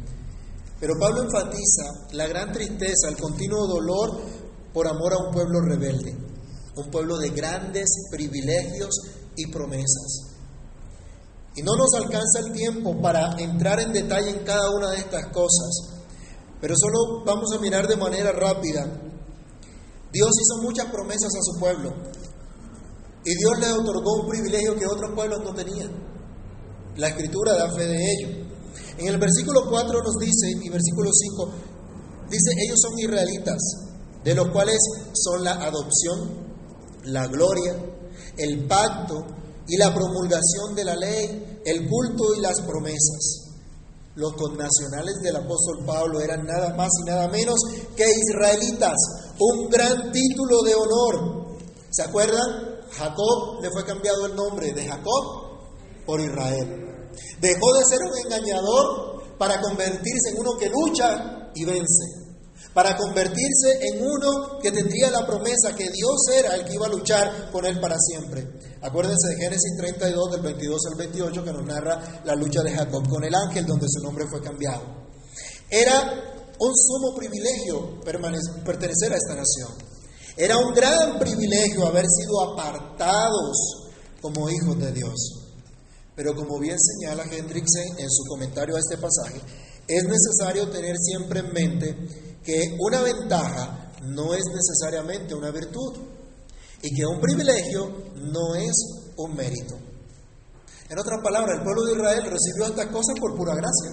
Pero 0.81 0.95
Pablo 0.99 1.25
enfatiza 1.25 2.07
la 2.13 2.27
gran 2.27 2.53
tristeza, 2.53 3.09
el 3.09 3.17
continuo 3.17 3.67
dolor 3.67 4.21
por 4.73 4.87
amor 4.87 5.13
a 5.13 5.27
un 5.27 5.33
pueblo 5.33 5.61
rebelde, 5.61 6.17
un 6.77 6.91
pueblo 6.91 7.19
de 7.19 7.31
grandes 7.31 7.89
privilegios 8.11 8.91
y 9.37 9.47
promesas. 9.51 10.37
Y 11.57 11.63
no 11.63 11.73
nos 11.75 11.95
alcanza 11.95 12.41
el 12.47 12.53
tiempo 12.53 13.01
para 13.01 13.37
entrar 13.39 13.81
en 13.81 13.93
detalle 13.93 14.31
en 14.31 14.45
cada 14.45 14.71
una 14.71 14.91
de 14.91 14.99
estas 14.99 15.27
cosas, 15.33 15.97
pero 16.61 16.75
solo 16.77 17.25
vamos 17.25 17.53
a 17.53 17.61
mirar 17.61 17.89
de 17.89 17.97
manera 17.97 18.31
rápida 18.31 19.09
Dios 20.13 20.31
hizo 20.41 20.63
muchas 20.63 20.87
promesas 20.91 21.31
a 21.35 21.43
su 21.43 21.59
pueblo. 21.59 21.93
Y 23.25 23.35
Dios 23.37 23.59
les 23.61 23.73
otorgó 23.73 24.23
un 24.23 24.29
privilegio 24.29 24.75
que 24.77 24.87
otros 24.87 25.13
pueblos 25.15 25.41
no 25.45 25.55
tenían. 25.55 25.91
La 26.97 27.09
escritura 27.09 27.55
da 27.55 27.75
fe 27.75 27.87
de 27.87 28.13
ello. 28.13 28.48
En 28.99 29.07
el 29.07 29.19
versículo 29.19 29.63
4 29.71 30.03
nos 30.03 30.17
dice, 30.17 30.51
y 30.61 30.69
versículo 30.69 31.11
5, 31.13 31.51
dice, 32.31 32.51
ellos 32.67 32.81
son 32.81 32.99
israelitas, 32.99 33.59
de 34.25 34.35
los 34.35 34.49
cuales 34.51 34.79
son 35.13 35.45
la 35.45 35.53
adopción, 35.53 36.49
la 37.05 37.29
gloria, 37.29 37.77
el 38.37 38.67
pacto 38.67 39.25
y 39.69 39.77
la 39.77 39.95
promulgación 39.95 40.75
de 40.75 40.85
la 40.85 40.97
ley, 40.97 41.61
el 41.65 41.89
culto 41.89 42.35
y 42.37 42.41
las 42.41 42.61
promesas. 42.63 43.45
Los 44.17 44.33
connacionales 44.33 45.15
del 45.23 45.37
apóstol 45.37 45.85
Pablo 45.87 46.21
eran 46.21 46.45
nada 46.45 46.75
más 46.75 46.89
y 47.01 47.09
nada 47.09 47.29
menos 47.29 47.55
que 47.97 48.05
israelitas, 48.05 48.97
un 49.39 49.69
gran 49.69 50.11
título 50.11 50.63
de 50.63 50.75
honor. 50.75 51.57
¿Se 51.91 52.03
acuerdan? 52.03 52.79
Jacob 52.91 53.63
le 53.63 53.71
fue 53.71 53.85
cambiado 53.85 54.27
el 54.27 54.35
nombre 54.35 54.73
de 54.73 54.89
Jacob 54.89 56.05
por 56.05 56.21
Israel. 56.21 56.89
Dejó 57.41 57.73
de 57.75 57.85
ser 57.85 57.99
un 58.03 58.17
engañador 58.25 59.37
para 59.39 59.61
convertirse 59.61 60.31
en 60.31 60.41
uno 60.41 60.57
que 60.59 60.69
lucha 60.69 61.51
y 61.55 61.65
vence. 61.65 62.29
Para 62.75 62.97
convertirse 62.97 63.79
en 63.81 64.03
uno 64.05 64.59
que 64.61 64.71
tendría 64.71 65.11
la 65.11 65.27
promesa 65.27 65.75
que 65.75 65.91
Dios 65.91 66.21
era 66.33 66.55
el 66.55 66.65
que 66.65 66.75
iba 66.75 66.87
a 66.87 66.91
luchar 66.91 67.51
con 67.51 67.65
él 67.65 67.81
para 67.81 67.97
siempre. 67.99 68.47
Acuérdense 68.83 69.29
de 69.29 69.37
Génesis 69.37 69.77
32, 69.79 70.31
del 70.33 70.43
22 70.43 70.81
al 70.91 70.99
28, 70.99 71.45
que 71.45 71.53
nos 71.53 71.65
narra 71.65 72.23
la 72.25 72.35
lucha 72.35 72.63
de 72.63 72.73
Jacob 72.73 73.09
con 73.09 73.25
el 73.25 73.35
ángel, 73.35 73.67
donde 73.67 73.87
su 73.89 74.03
nombre 74.03 74.27
fue 74.29 74.43
cambiado. 74.43 74.83
Era 75.71 76.47
un 76.61 76.73
sumo 76.75 77.15
privilegio 77.17 78.01
pertenecer 78.01 79.13
a 79.13 79.17
esta 79.17 79.35
nación. 79.35 79.71
Era 80.37 80.57
un 80.59 80.73
gran 80.73 81.19
privilegio 81.19 81.87
haber 81.87 82.07
sido 82.07 82.53
apartados 82.53 83.89
como 84.21 84.49
hijos 84.51 84.79
de 84.79 84.93
Dios. 84.93 85.38
Pero 86.19 86.35
como 86.35 86.59
bien 86.59 86.77
señala 86.81 87.23
Hendrickson 87.31 87.97
en 87.97 88.11
su 88.11 88.25
comentario 88.25 88.75
a 88.75 88.81
este 88.81 88.99
pasaje, 88.99 89.41
es 89.87 90.03
necesario 90.03 90.69
tener 90.69 90.97
siempre 90.99 91.39
en 91.39 91.53
mente 91.53 91.97
que 92.43 92.77
una 92.81 93.03
ventaja 93.03 93.93
no 94.03 94.35
es 94.35 94.43
necesariamente 94.53 95.37
una 95.37 95.53
virtud 95.53 95.97
y 96.83 96.93
que 96.93 97.07
un 97.07 97.21
privilegio 97.21 98.11
no 98.17 98.57
es 98.57 98.75
un 99.17 99.37
mérito. 99.37 99.77
En 100.91 100.99
otras 100.99 101.23
palabras, 101.23 101.59
el 101.59 101.63
pueblo 101.63 101.85
de 101.85 101.93
Israel 101.93 102.25
recibió 102.25 102.67
estas 102.67 102.87
cosas 102.87 103.15
por 103.21 103.37
pura 103.37 103.55
gracia. 103.55 103.93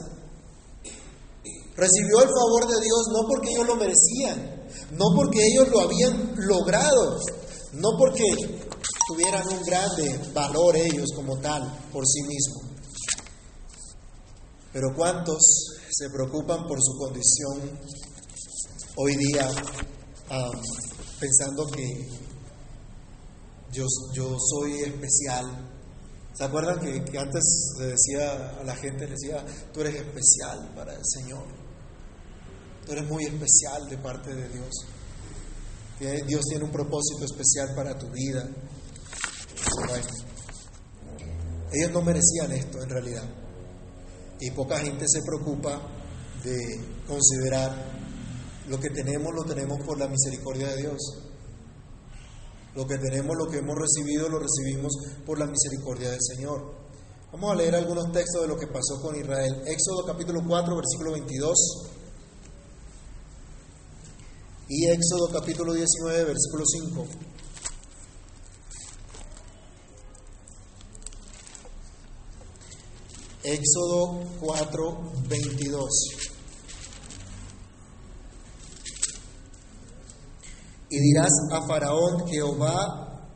Recibió 1.75 2.23
el 2.23 2.29
favor 2.29 2.67
de 2.67 2.81
Dios 2.81 3.03
no 3.13 3.27
porque 3.27 3.51
ellos 3.51 3.67
lo 3.67 3.75
merecían, 3.75 4.65
no 4.97 5.05
porque 5.15 5.37
ellos 5.45 5.69
lo 5.69 5.79
habían 5.79 6.33
logrado, 6.37 7.19
no 7.73 7.89
porque 7.99 8.64
tuvieran 9.07 9.47
un 9.47 9.63
grande 9.63 10.19
valor 10.33 10.75
ellos 10.75 11.09
como 11.15 11.37
tal 11.39 11.61
por 11.91 12.05
sí 12.05 12.21
mismos. 12.23 12.75
Pero 14.73 14.93
¿cuántos 14.95 15.39
se 15.89 16.09
preocupan 16.09 16.67
por 16.67 16.77
su 16.81 16.97
condición 16.97 17.79
hoy 18.97 19.15
día 19.15 19.49
pensando 21.19 21.65
que 21.67 22.09
yo, 23.71 23.85
yo, 24.13 24.37
soy 24.37 24.81
especial? 24.81 25.71
¿Se 26.33 26.43
acuerdan 26.43 26.79
que, 26.79 27.17
antes 27.17 27.43
le 27.79 27.85
decía 27.87 28.59
a 28.59 28.63
la 28.65 28.75
gente, 28.75 29.07
decía, 29.07 29.45
tú 29.73 29.79
eres 29.81 29.95
especial 29.95 30.73
para 30.75 30.93
el 30.93 31.05
Señor? 31.05 31.45
Tú 32.85 32.91
eres 32.91 33.07
muy 33.07 33.23
especial 33.23 33.87
de 33.89 33.97
parte 33.97 34.35
de 34.35 34.49
Dios. 34.49 34.73
Dios 36.27 36.41
tiene 36.49 36.65
un 36.65 36.71
propósito 36.71 37.23
especial 37.23 37.73
para 37.73 37.97
tu 37.97 38.09
vida. 38.09 38.45
Ellos 41.71 41.91
no 41.91 42.01
merecían 42.01 42.51
esto 42.51 42.81
en 42.81 42.89
realidad. 42.89 43.23
Y 44.39 44.51
poca 44.51 44.79
gente 44.79 45.05
se 45.07 45.21
preocupa 45.21 45.81
de 46.43 46.55
considerar 47.07 47.75
lo 48.67 48.79
que 48.79 48.89
tenemos, 48.89 49.33
lo 49.33 49.43
tenemos 49.43 49.79
por 49.85 49.97
la 49.97 50.07
misericordia 50.07 50.69
de 50.69 50.81
Dios. 50.81 50.97
Lo 52.75 52.85
que 52.85 52.97
tenemos, 52.97 53.35
lo 53.37 53.49
que 53.49 53.59
hemos 53.59 53.75
recibido, 53.77 54.27
lo 54.29 54.39
recibimos 54.39 54.93
por 55.25 55.39
la 55.39 55.45
misericordia 55.45 56.11
del 56.11 56.21
Señor. 56.21 56.85
Vamos 57.31 57.51
a 57.51 57.55
leer 57.55 57.75
algunos 57.75 58.11
textos 58.11 58.41
de 58.41 58.47
lo 58.47 58.57
que 58.57 58.67
pasó 58.67 59.01
con 59.01 59.15
Israel. 59.15 59.63
Éxodo 59.65 60.05
capítulo 60.05 60.41
4, 60.45 60.75
versículo 60.75 61.11
22. 61.13 61.57
Y 64.67 64.87
Éxodo 64.87 65.31
capítulo 65.31 65.73
19, 65.73 66.23
versículo 66.23 66.63
5. 66.65 67.07
Éxodo 73.45 74.23
4, 74.39 75.11
22. 75.29 75.89
Y 80.89 80.99
dirás 80.99 81.31
a 81.51 81.61
Faraón, 81.67 82.27
Jehová 82.27 83.29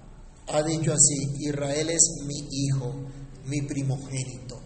ha 0.48 0.64
dicho 0.64 0.94
así, 0.94 1.48
Israel 1.48 1.90
es 1.92 2.24
mi 2.26 2.48
hijo, 2.52 2.92
mi 3.46 3.62
primogénito. 3.62 4.60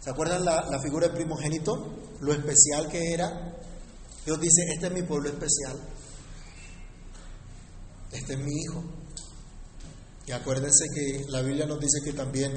¿Se 0.00 0.10
acuerdan 0.10 0.44
la, 0.44 0.66
la 0.68 0.80
figura 0.80 1.06
del 1.06 1.16
primogénito? 1.16 1.94
Lo 2.20 2.32
especial 2.32 2.88
que 2.88 3.12
era. 3.12 3.54
Dios 4.26 4.40
dice, 4.40 4.62
este 4.74 4.86
es 4.88 4.92
mi 4.92 5.02
pueblo 5.02 5.28
especial. 5.28 5.78
Este 8.10 8.32
es 8.32 8.38
mi 8.40 8.52
hijo. 8.52 8.82
Y 10.26 10.32
acuérdense 10.32 10.86
que 10.94 11.26
la 11.28 11.42
Biblia 11.42 11.66
nos 11.66 11.78
dice 11.80 12.00
que 12.02 12.12
también 12.14 12.52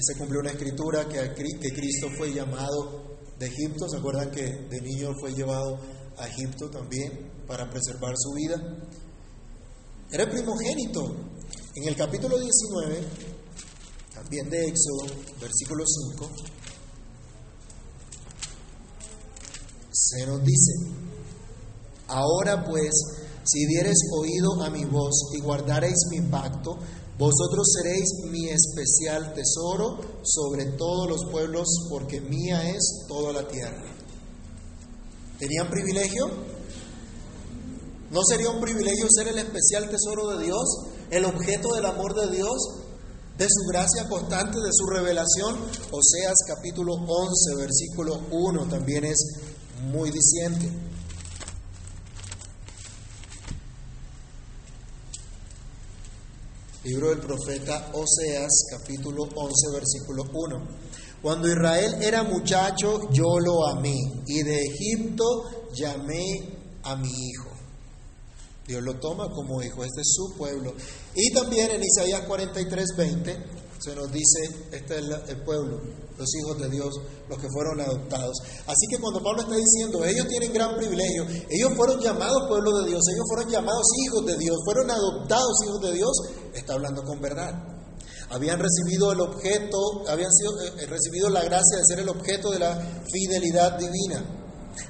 se 0.00 0.18
cumplió 0.18 0.40
una 0.40 0.50
escritura 0.50 1.06
que, 1.06 1.34
que 1.34 1.72
Cristo 1.72 2.08
fue 2.16 2.32
llamado 2.32 3.18
de 3.38 3.46
Egipto. 3.46 3.88
¿Se 3.88 3.98
acuerdan 3.98 4.30
que 4.30 4.42
de 4.42 4.80
niño 4.80 5.12
fue 5.20 5.32
llevado 5.32 5.78
a 6.16 6.28
Egipto 6.28 6.70
también 6.70 7.30
para 7.46 7.68
preservar 7.68 8.14
su 8.16 8.32
vida? 8.32 8.56
Era 10.10 10.30
primogénito. 10.30 11.14
En 11.74 11.88
el 11.88 11.94
capítulo 11.94 12.38
19, 12.38 13.00
también 14.14 14.50
de 14.50 14.64
Éxodo, 14.66 15.06
versículo 15.40 15.84
5, 15.86 16.30
se 19.92 20.26
nos 20.26 20.42
dice, 20.44 20.72
ahora 22.08 22.64
pues, 22.64 22.90
si 23.44 23.66
dieres 23.66 23.96
oído 24.18 24.62
a 24.64 24.70
mi 24.70 24.84
voz 24.84 25.30
y 25.36 25.40
guardareis 25.40 25.98
mi 26.10 26.22
pacto, 26.22 26.78
vosotros 27.20 27.66
seréis 27.76 28.08
mi 28.30 28.48
especial 28.48 29.34
tesoro 29.34 30.00
sobre 30.22 30.64
todos 30.78 31.06
los 31.06 31.30
pueblos, 31.30 31.68
porque 31.90 32.18
mía 32.22 32.70
es 32.70 33.04
toda 33.06 33.34
la 33.34 33.46
tierra. 33.46 33.84
¿Tenían 35.38 35.68
privilegio? 35.68 36.30
¿No 38.10 38.22
sería 38.24 38.48
un 38.48 38.62
privilegio 38.62 39.06
ser 39.10 39.28
el 39.28 39.38
especial 39.38 39.90
tesoro 39.90 40.28
de 40.30 40.44
Dios, 40.46 40.64
el 41.10 41.26
objeto 41.26 41.74
del 41.74 41.84
amor 41.84 42.14
de 42.14 42.34
Dios, 42.34 42.56
de 43.36 43.46
su 43.50 43.68
gracia 43.70 44.08
constante, 44.08 44.58
de 44.58 44.72
su 44.72 44.86
revelación? 44.86 45.56
Oseas 45.90 46.38
capítulo 46.48 46.94
11, 46.94 47.54
versículo 47.56 48.18
1 48.30 48.66
también 48.70 49.04
es 49.04 49.18
muy 49.92 50.10
diciente. 50.10 50.89
Libro 56.82 57.10
del 57.10 57.18
profeta 57.18 57.90
Oseas, 57.92 58.64
capítulo 58.70 59.24
11, 59.24 59.30
versículo 59.74 60.22
1. 60.32 60.68
Cuando 61.20 61.46
Israel 61.46 61.96
era 62.00 62.22
muchacho, 62.22 63.10
yo 63.12 63.38
lo 63.38 63.66
amé, 63.66 63.94
y 64.26 64.42
de 64.42 64.62
Egipto 64.62 65.68
llamé 65.74 66.24
a 66.84 66.96
mi 66.96 67.10
hijo. 67.10 67.50
Dios 68.66 68.82
lo 68.82 68.94
toma 68.94 69.28
como 69.28 69.62
hijo, 69.62 69.84
este 69.84 70.00
es 70.00 70.10
su 70.10 70.34
pueblo. 70.38 70.72
Y 71.14 71.30
también 71.34 71.70
en 71.70 71.82
Isaías 71.82 72.22
43, 72.26 72.86
20 72.96 73.36
se 73.80 73.94
nos 73.94 74.12
dice, 74.12 74.40
este 74.72 74.98
es 74.98 75.04
el 75.28 75.42
pueblo, 75.42 75.80
los 76.18 76.28
hijos 76.36 76.58
de 76.60 76.68
Dios, 76.68 76.94
los 77.30 77.38
que 77.38 77.48
fueron 77.48 77.80
adoptados. 77.80 78.36
Así 78.66 78.86
que 78.90 79.00
cuando 79.00 79.22
Pablo 79.22 79.40
está 79.40 79.56
diciendo, 79.56 80.04
ellos 80.04 80.28
tienen 80.28 80.52
gran 80.52 80.76
privilegio, 80.76 81.24
ellos 81.48 81.72
fueron 81.74 81.98
llamados 81.98 82.46
pueblo 82.46 82.76
de 82.78 82.90
Dios, 82.90 83.00
ellos 83.08 83.24
fueron 83.26 83.50
llamados 83.50 83.86
hijos 84.04 84.26
de 84.26 84.36
Dios, 84.36 84.56
fueron 84.66 84.90
adoptados 84.90 85.52
hijos 85.66 85.80
de 85.80 85.92
Dios, 85.94 86.12
está 86.54 86.74
hablando 86.74 87.02
con 87.02 87.20
verdad. 87.20 87.52
Habían 88.30 88.60
recibido 88.60 89.12
el 89.12 89.20
objeto, 89.20 89.78
habían 90.08 90.32
sido, 90.32 90.52
eh, 90.62 90.86
recibido 90.86 91.28
la 91.30 91.42
gracia 91.42 91.78
de 91.78 91.84
ser 91.84 91.98
el 92.00 92.08
objeto 92.08 92.50
de 92.50 92.60
la 92.60 93.02
fidelidad 93.12 93.76
divina, 93.76 94.22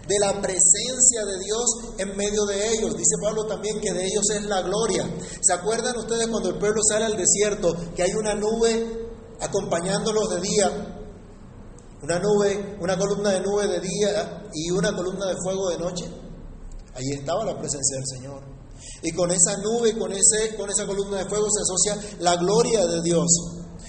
de 0.07 0.19
la 0.19 0.41
presencia 0.41 1.25
de 1.25 1.39
Dios 1.39 1.65
en 1.99 2.17
medio 2.17 2.45
de 2.45 2.69
ellos. 2.69 2.97
Dice 2.97 3.17
Pablo 3.23 3.47
también 3.47 3.81
que 3.81 3.93
de 3.93 4.05
ellos 4.05 4.29
es 4.31 4.43
la 4.45 4.63
gloria. 4.63 5.09
¿Se 5.41 5.53
acuerdan 5.53 5.97
ustedes 5.97 6.29
cuando 6.29 6.51
el 6.51 6.59
pueblo 6.59 6.81
sale 6.87 7.07
al 7.07 7.17
desierto 7.17 7.75
que 7.97 8.03
hay 8.03 8.13
una 8.13 8.35
nube 8.35 9.09
acompañándolos 9.41 10.29
de 10.31 10.41
día 10.41 10.97
una 12.03 12.19
nube, 12.19 12.79
una 12.81 12.97
columna 12.97 13.31
de 13.31 13.41
nube 13.41 13.67
de 13.67 13.81
día 13.81 14.43
y 14.55 14.71
una 14.71 14.95
columna 14.95 15.27
de 15.27 15.37
fuego 15.43 15.69
de 15.69 15.79
noche. 15.79 16.05
Allí 16.95 17.13
estaba 17.13 17.45
la 17.45 17.59
presencia 17.59 17.97
del 17.97 18.07
Señor. 18.07 18.60
Y 19.03 19.13
con 19.13 19.31
esa 19.31 19.57
nube, 19.59 19.97
con, 19.97 20.13
ese, 20.13 20.57
con 20.57 20.71
esa 20.71 20.87
columna 20.87 21.19
de 21.19 21.29
fuego 21.29 21.47
se 21.51 21.63
asocia 21.63 22.17
la 22.21 22.37
gloria 22.37 22.87
de 22.87 23.03
Dios. 23.03 23.27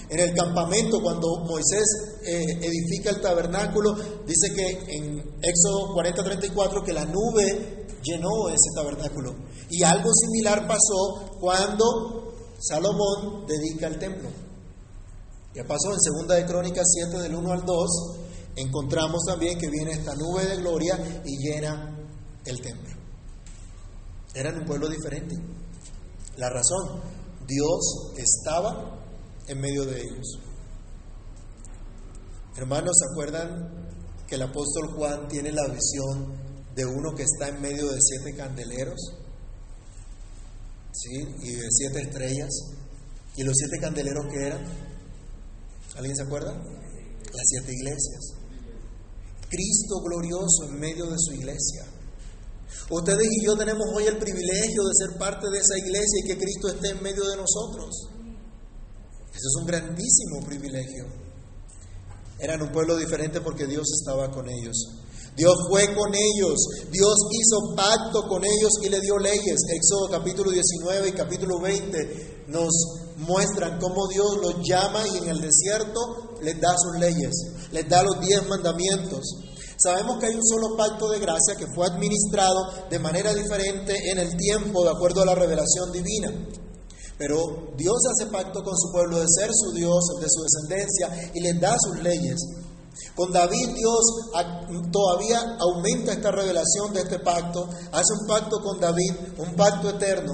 En 0.10 0.20
el 0.20 0.34
campamento, 0.34 1.02
cuando 1.02 1.40
Moisés 1.46 2.20
eh, 2.26 2.44
edifica 2.62 3.12
el 3.12 3.22
tabernáculo, 3.22 3.96
dice 4.26 4.54
que 4.54 4.96
en 4.98 5.20
Éxodo 5.42 5.96
40-34 5.96 6.84
que 6.84 6.94
la 6.94 7.06
nube 7.06 7.88
llenó 8.04 8.50
ese 8.50 8.70
tabernáculo. 8.76 9.36
Y 9.70 9.84
algo 9.84 10.10
similar 10.14 10.68
pasó 10.68 11.38
cuando 11.40 12.34
Salomón 12.60 13.46
dedica 13.48 13.88
el 13.88 14.00
templo. 14.00 14.30
Ya 15.54 15.64
pasó 15.66 15.92
en 15.94 16.00
Segunda 16.00 16.36
de 16.36 16.46
Crónicas 16.46 16.86
7 16.94 17.22
del 17.24 17.36
1 17.36 17.52
al 17.52 17.66
2, 17.66 17.90
encontramos 18.56 19.22
también 19.26 19.58
que 19.58 19.70
viene 19.70 19.92
esta 19.92 20.16
nube 20.16 20.46
de 20.46 20.58
gloria 20.58 21.22
y 21.26 21.38
llena 21.38 21.98
el 22.46 22.62
templo. 22.62 23.01
Eran 24.34 24.60
un 24.60 24.66
pueblo 24.66 24.88
diferente. 24.90 25.36
La 26.38 26.50
razón, 26.50 27.02
Dios 27.46 28.14
estaba 28.18 28.98
en 29.48 29.60
medio 29.60 29.86
de 29.86 30.02
ellos. 30.02 30.40
Hermanos, 32.56 32.92
¿se 32.98 33.12
acuerdan 33.12 33.92
que 34.28 34.36
el 34.36 34.44
apóstol 34.44 34.94
Juan 34.96 35.28
tiene 35.28 35.52
la 35.52 35.68
visión 35.68 36.38
de 36.76 36.86
uno 36.86 37.14
que 37.16 37.24
está 37.24 37.50
en 37.50 37.62
medio 37.62 37.90
de 37.90 38.00
siete 38.00 38.36
candeleros? 38.36 39.00
¿Sí? 40.94 41.16
Y 41.42 41.54
de 41.54 41.68
siete 41.70 42.02
estrellas. 42.02 42.50
¿Y 43.36 43.44
los 43.44 43.56
siete 43.58 43.80
candeleros 43.80 44.26
que 44.32 44.48
eran? 44.48 44.64
¿Alguien 45.96 46.16
se 46.16 46.24
acuerda? 46.24 46.54
Las 46.54 47.46
siete 47.46 47.74
iglesias. 47.74 48.34
Cristo 49.50 50.02
glorioso 50.02 50.70
en 50.70 50.80
medio 50.80 51.06
de 51.06 51.18
su 51.18 51.34
iglesia. 51.34 51.86
Ustedes 52.90 53.28
y 53.32 53.46
yo 53.46 53.56
tenemos 53.56 53.86
hoy 53.96 54.06
el 54.06 54.18
privilegio 54.18 54.84
de 54.84 54.94
ser 54.94 55.18
parte 55.18 55.50
de 55.50 55.60
esa 55.60 55.78
iglesia 55.78 56.20
y 56.24 56.28
que 56.28 56.38
Cristo 56.38 56.70
esté 56.70 56.90
en 56.90 57.04
medio 57.04 57.24
de 57.28 57.38
nosotros. 57.38 58.10
Eso 59.30 59.48
es 59.48 59.56
un 59.62 59.66
grandísimo 59.66 60.46
privilegio. 60.46 61.06
Eran 62.40 62.62
un 62.62 62.72
pueblo 62.72 62.98
diferente 62.98 63.40
porque 63.40 63.66
Dios 63.66 63.88
estaba 64.00 64.30
con 64.32 64.50
ellos. 64.50 64.76
Dios 65.36 65.56
fue 65.70 65.86
con 65.96 66.14
ellos, 66.14 66.60
Dios 66.92 67.16
hizo 67.32 67.76
pacto 67.76 68.28
con 68.28 68.44
ellos 68.44 68.72
y 68.84 68.90
le 68.90 69.00
dio 69.00 69.18
leyes. 69.18 69.60
Éxodo 69.74 70.10
capítulo 70.10 70.52
19 70.52 71.08
y 71.08 71.12
capítulo 71.14 71.60
20 71.62 72.46
nos 72.48 72.70
muestran 73.18 73.80
cómo 73.80 74.08
Dios 74.08 74.38
los 74.42 74.56
llama 74.68 75.08
y 75.08 75.18
en 75.20 75.30
el 75.30 75.40
desierto 75.40 76.36
les 76.42 76.60
da 76.60 76.76
sus 76.78 77.00
leyes, 77.00 77.32
les 77.72 77.88
da 77.88 78.04
los 78.04 78.20
diez 78.20 78.46
mandamientos. 78.48 79.22
Sabemos 79.82 80.20
que 80.20 80.28
hay 80.28 80.36
un 80.36 80.46
solo 80.46 80.78
pacto 80.78 81.10
de 81.10 81.20
gracia 81.20 81.56
que 81.58 81.66
fue 81.74 81.88
administrado 81.88 82.88
de 82.90 83.00
manera 83.00 83.34
diferente 83.34 83.96
en 84.12 84.20
el 84.20 84.38
tiempo 84.38 84.84
de 84.84 84.92
acuerdo 84.92 85.24
a 85.24 85.26
la 85.26 85.34
revelación 85.34 85.92
divina. 85.92 86.30
Pero 87.18 87.74
Dios 87.78 87.98
hace 88.12 88.30
pacto 88.30 88.64
con 88.64 88.78
su 88.78 88.92
pueblo 88.92 89.20
de 89.20 89.26
ser 89.28 89.50
su 89.52 89.72
Dios, 89.74 90.06
de 90.20 90.28
su 90.30 90.44
descendencia, 90.44 91.32
y 91.34 91.40
les 91.42 91.60
da 91.60 91.76
sus 91.80 92.02
leyes. 92.04 92.36
Con 93.16 93.32
David 93.32 93.70
Dios 93.76 94.02
todavía 94.92 95.58
aumenta 95.60 96.14
esta 96.14 96.32
revelación 96.32 96.94
de 96.94 97.02
este 97.02 97.20
pacto, 97.20 97.68
hace 97.92 98.14
un 98.22 98.28
pacto 98.28 98.62
con 98.62 98.80
David, 98.80 99.14
un 99.38 99.56
pacto 99.56 99.90
eterno, 99.90 100.34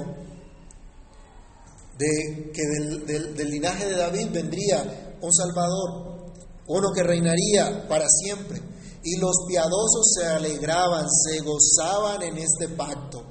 de 1.97 2.51
que 2.53 2.61
del, 2.63 3.35
del 3.35 3.49
linaje 3.49 3.85
de 3.85 3.95
David 3.95 4.27
vendría 4.31 5.17
un 5.21 5.33
Salvador, 5.33 6.33
uno 6.67 6.87
que 6.93 7.03
reinaría 7.03 7.87
para 7.87 8.07
siempre. 8.09 8.61
Y 9.09 9.15
los 9.21 9.45
piadosos 9.47 10.05
se 10.19 10.27
alegraban, 10.27 11.05
se 11.09 11.39
gozaban 11.39 12.23
en 12.23 12.39
este 12.39 12.67
pacto. 12.75 13.23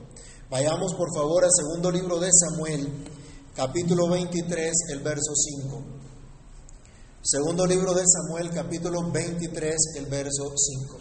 Vayamos 0.49 0.95
por 0.95 1.15
favor 1.15 1.45
al 1.45 1.51
segundo 1.55 1.91
libro 1.91 2.19
de 2.19 2.31
Samuel, 2.33 2.89
capítulo 3.55 4.09
23, 4.09 4.73
el 4.89 5.01
verso 5.01 5.35
5. 5.35 5.83
Segundo 7.21 7.67
libro 7.67 7.93
de 7.93 8.05
Samuel, 8.07 8.49
capítulo 8.55 9.11
23, 9.13 9.77
el 9.97 10.07
verso 10.07 10.51
5. 10.57 10.99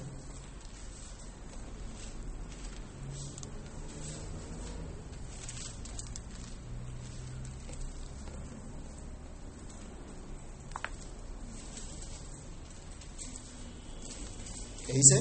Dice? 14.95 15.19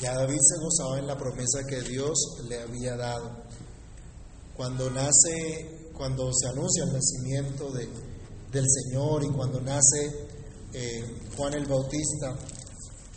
Ya 0.00 0.12
David 0.12 0.36
se 0.38 0.60
gozaba 0.60 0.98
en 0.98 1.06
la 1.06 1.16
promesa 1.16 1.60
que 1.66 1.80
Dios 1.80 2.12
le 2.46 2.60
había 2.60 2.94
dado. 2.96 3.42
Cuando 4.54 4.90
nace, 4.90 5.83
cuando 5.96 6.30
se 6.32 6.48
anuncia 6.48 6.84
el 6.84 6.92
nacimiento 6.92 7.70
de, 7.70 7.88
del 8.50 8.64
Señor 8.68 9.24
y 9.24 9.28
cuando 9.28 9.60
nace 9.60 10.28
eh, 10.72 11.04
Juan 11.36 11.54
el 11.54 11.66
Bautista, 11.66 12.36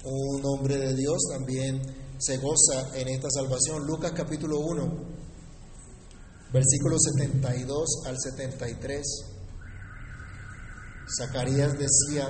un 0.03 0.45
hombre 0.45 0.77
de 0.77 0.93
Dios, 0.93 1.17
también 1.31 1.81
se 2.19 2.37
goza 2.37 2.95
en 2.95 3.07
esta 3.09 3.29
salvación. 3.31 3.85
Lucas 3.85 4.11
capítulo 4.15 4.59
1, 4.59 4.93
versículos 6.53 7.01
72 7.15 8.03
al 8.05 8.15
73. 8.17 9.03
Zacarías 11.19 11.73
decía, 11.79 12.29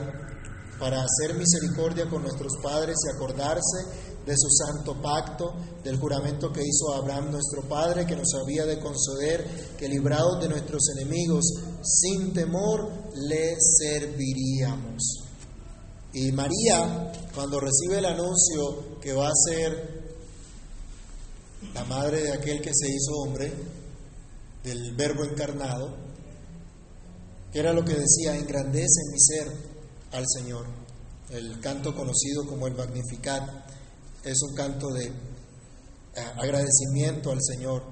para 0.79 1.03
hacer 1.03 1.35
misericordia 1.35 2.09
con 2.09 2.21
nuestros 2.21 2.53
padres 2.61 2.95
y 3.05 3.15
acordarse 3.15 4.16
de 4.27 4.35
su 4.35 4.49
santo 4.49 5.01
pacto, 5.01 5.53
del 5.81 5.97
juramento 5.97 6.51
que 6.51 6.61
hizo 6.61 6.93
Abraham 6.93 7.31
nuestro 7.31 7.61
Padre, 7.63 8.05
que 8.05 8.17
nos 8.17 8.33
había 8.33 8.65
de 8.65 8.77
conceder 8.77 9.75
que 9.77 9.87
librados 9.87 10.41
de 10.41 10.49
nuestros 10.49 10.83
enemigos, 10.97 11.45
sin 11.81 12.33
temor 12.33 12.91
le 13.15 13.55
serviríamos. 13.57 15.23
Y 16.11 16.33
María, 16.33 17.13
cuando 17.33 17.61
recibe 17.61 17.99
el 17.99 18.05
anuncio 18.05 18.99
que 18.99 19.13
va 19.13 19.29
a 19.29 19.49
ser 19.49 19.97
la 21.73 21.85
madre 21.85 22.23
de 22.23 22.33
aquel 22.33 22.61
que 22.61 22.71
se 22.73 22.89
hizo 22.89 23.13
hombre, 23.23 23.53
del 24.61 24.93
verbo 24.95 25.23
encarnado, 25.23 25.95
que 27.53 27.59
era 27.59 27.71
lo 27.71 27.85
que 27.85 27.93
decía, 27.93 28.35
engrandece 28.35 29.01
en 29.05 29.11
mi 29.11 29.19
ser 29.19 29.47
al 30.11 30.25
Señor, 30.27 30.65
el 31.29 31.61
canto 31.61 31.95
conocido 31.95 32.45
como 32.45 32.67
el 32.67 32.75
Magnificat 32.75 33.66
es 34.23 34.41
un 34.43 34.55
canto 34.55 34.87
de 34.93 35.05
eh, 35.05 35.11
agradecimiento 36.37 37.31
al 37.31 37.39
Señor. 37.41 37.83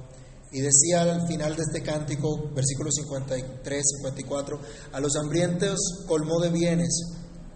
Y 0.52 0.62
decía 0.62 1.02
al 1.02 1.28
final 1.28 1.56
de 1.56 1.64
este 1.64 1.84
cántico, 1.84 2.50
versículos 2.54 2.96
53, 2.96 3.84
54, 4.02 4.60
a 4.94 5.00
los 5.00 5.16
hambrientos 5.16 5.78
colmó 6.08 6.40
de 6.40 6.50
bienes 6.50 7.04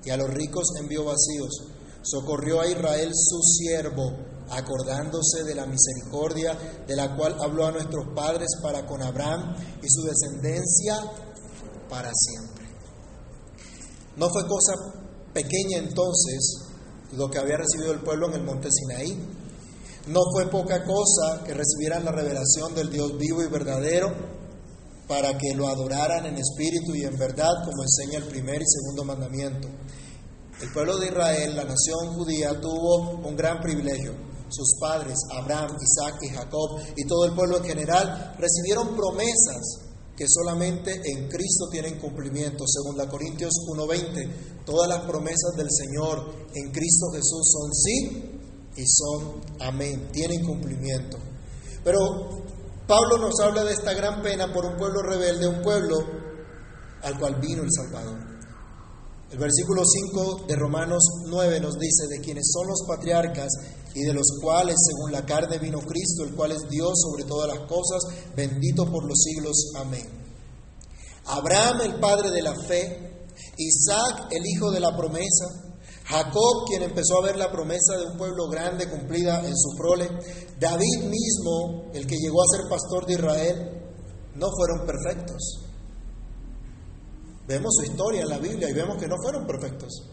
y 0.04 0.10
a 0.10 0.18
los 0.18 0.30
ricos 0.30 0.68
envió 0.80 1.06
vacíos. 1.06 1.66
Socorrió 2.02 2.62
a 2.62 2.68
Israel 2.68 3.12
su 3.14 3.42
siervo, 3.42 4.18
acordándose 4.50 5.44
de 5.44 5.56
la 5.56 5.66
misericordia 5.66 6.58
de 6.88 6.96
la 6.96 7.16
cual 7.16 7.38
habló 7.42 7.68
a 7.68 7.72
nuestros 7.72 8.08
padres 8.16 8.48
para 8.62 8.86
con 8.86 9.02
Abraham 9.02 9.56
y 9.82 9.88
su 9.90 10.04
descendencia 10.04 10.96
para 11.90 12.12
siempre. 12.14 12.66
No 14.18 14.30
fue 14.30 14.48
cosa 14.48 14.74
pequeña 15.34 15.78
entonces 15.78 16.69
lo 17.14 17.30
que 17.30 17.40
había 17.40 17.58
recibido 17.58 17.92
el 17.92 18.02
pueblo 18.02 18.28
en 18.28 18.34
el 18.36 18.44
monte 18.44 18.70
Sinaí. 18.72 19.18
No 20.08 20.22
fue 20.34 20.50
poca 20.50 20.84
cosa 20.84 21.44
que 21.44 21.54
recibieran 21.54 22.06
la 22.06 22.12
revelación 22.12 22.74
del 22.76 22.90
Dios 22.90 23.18
vivo 23.18 23.44
y 23.44 23.48
verdadero 23.48 24.14
para 25.08 25.38
que 25.38 25.56
lo 25.56 25.68
adoraran 25.68 26.26
en 26.26 26.38
espíritu 26.38 26.94
y 26.96 27.04
en 27.04 27.18
verdad, 27.18 27.52
como 27.66 27.84
enseña 27.84 28.20
el 28.20 28.26
primer 28.26 28.62
y 28.62 28.66
segundo 28.66 29.04
mandamiento. 29.06 29.68
El 30.62 30.72
pueblo 30.72 30.98
de 30.98 31.08
Israel, 31.08 31.56
la 31.56 31.64
nación 31.64 32.14
judía, 32.14 32.60
tuvo 32.60 33.18
un 33.28 33.36
gran 33.36 33.60
privilegio. 33.62 34.14
Sus 34.50 34.78
padres, 34.80 35.16
Abraham, 35.32 35.78
Isaac 35.80 36.20
y 36.22 36.30
Jacob, 36.30 36.82
y 36.96 37.06
todo 37.06 37.26
el 37.26 37.34
pueblo 37.34 37.58
en 37.58 37.64
general, 37.64 38.36
recibieron 38.38 38.96
promesas 38.96 39.89
que 40.20 40.26
solamente 40.28 40.92
en 41.06 41.30
Cristo 41.30 41.70
tienen 41.72 41.98
cumplimiento. 41.98 42.66
Según 42.68 42.98
la 42.98 43.08
Corintios 43.08 43.54
1:20, 43.66 44.66
todas 44.66 44.90
las 44.90 45.06
promesas 45.06 45.56
del 45.56 45.70
Señor 45.72 46.36
en 46.54 46.72
Cristo 46.74 47.06
Jesús 47.14 47.50
son 47.50 47.74
sí 47.74 48.42
y 48.76 48.86
son 48.86 49.42
amén, 49.62 50.10
tienen 50.12 50.44
cumplimiento. 50.44 51.18
Pero 51.86 52.44
Pablo 52.86 53.18
nos 53.18 53.40
habla 53.40 53.64
de 53.64 53.72
esta 53.72 53.94
gran 53.94 54.22
pena 54.22 54.52
por 54.52 54.66
un 54.66 54.76
pueblo 54.76 55.02
rebelde, 55.04 55.48
un 55.48 55.62
pueblo 55.62 55.96
al 57.02 57.18
cual 57.18 57.40
vino 57.40 57.64
el 57.64 57.72
Salvador. 57.72 58.20
El 59.32 59.38
versículo 59.38 59.84
5 59.86 60.48
de 60.50 60.56
Romanos 60.58 61.04
9 61.28 61.62
nos 61.62 61.80
dice 61.80 62.08
de 62.10 62.20
quienes 62.20 62.52
son 62.52 62.68
los 62.68 62.84
patriarcas 62.86 63.48
y 63.94 64.02
de 64.02 64.14
los 64.14 64.28
cuales 64.42 64.76
según 64.88 65.12
la 65.12 65.26
carne 65.26 65.58
vino 65.58 65.80
Cristo, 65.80 66.24
el 66.24 66.36
cual 66.36 66.52
es 66.52 66.70
Dios 66.70 66.92
sobre 66.96 67.24
todas 67.24 67.48
las 67.48 67.68
cosas, 67.68 68.04
bendito 68.36 68.86
por 68.86 69.08
los 69.08 69.18
siglos. 69.18 69.72
Amén. 69.76 70.08
Abraham, 71.26 71.82
el 71.82 72.00
padre 72.00 72.32
de 72.32 72.42
la 72.42 72.56
fe, 72.56 73.28
Isaac, 73.58 74.28
el 74.32 74.46
hijo 74.46 74.72
de 74.72 74.80
la 74.80 74.96
promesa, 74.96 75.70
Jacob, 76.06 76.66
quien 76.68 76.82
empezó 76.82 77.20
a 77.20 77.26
ver 77.26 77.38
la 77.38 77.52
promesa 77.52 77.98
de 77.98 78.06
un 78.08 78.18
pueblo 78.18 78.50
grande 78.50 78.90
cumplida 78.90 79.46
en 79.46 79.56
su 79.56 79.78
prole, 79.78 80.10
David 80.60 81.04
mismo, 81.04 81.92
el 81.94 82.08
que 82.08 82.18
llegó 82.18 82.42
a 82.42 82.58
ser 82.58 82.70
pastor 82.70 83.06
de 83.06 83.14
Israel, 83.14 83.80
no 84.36 84.48
fueron 84.50 84.88
perfectos. 84.88 85.66
Vemos 87.48 87.76
su 87.76 87.84
historia 87.84 88.22
en 88.22 88.30
la 88.30 88.40
Biblia 88.40 88.70
y 88.70 88.74
vemos 88.74 88.98
que 88.98 89.08
no 89.08 89.16
fueron 89.22 89.46
perfectos. 89.46 90.04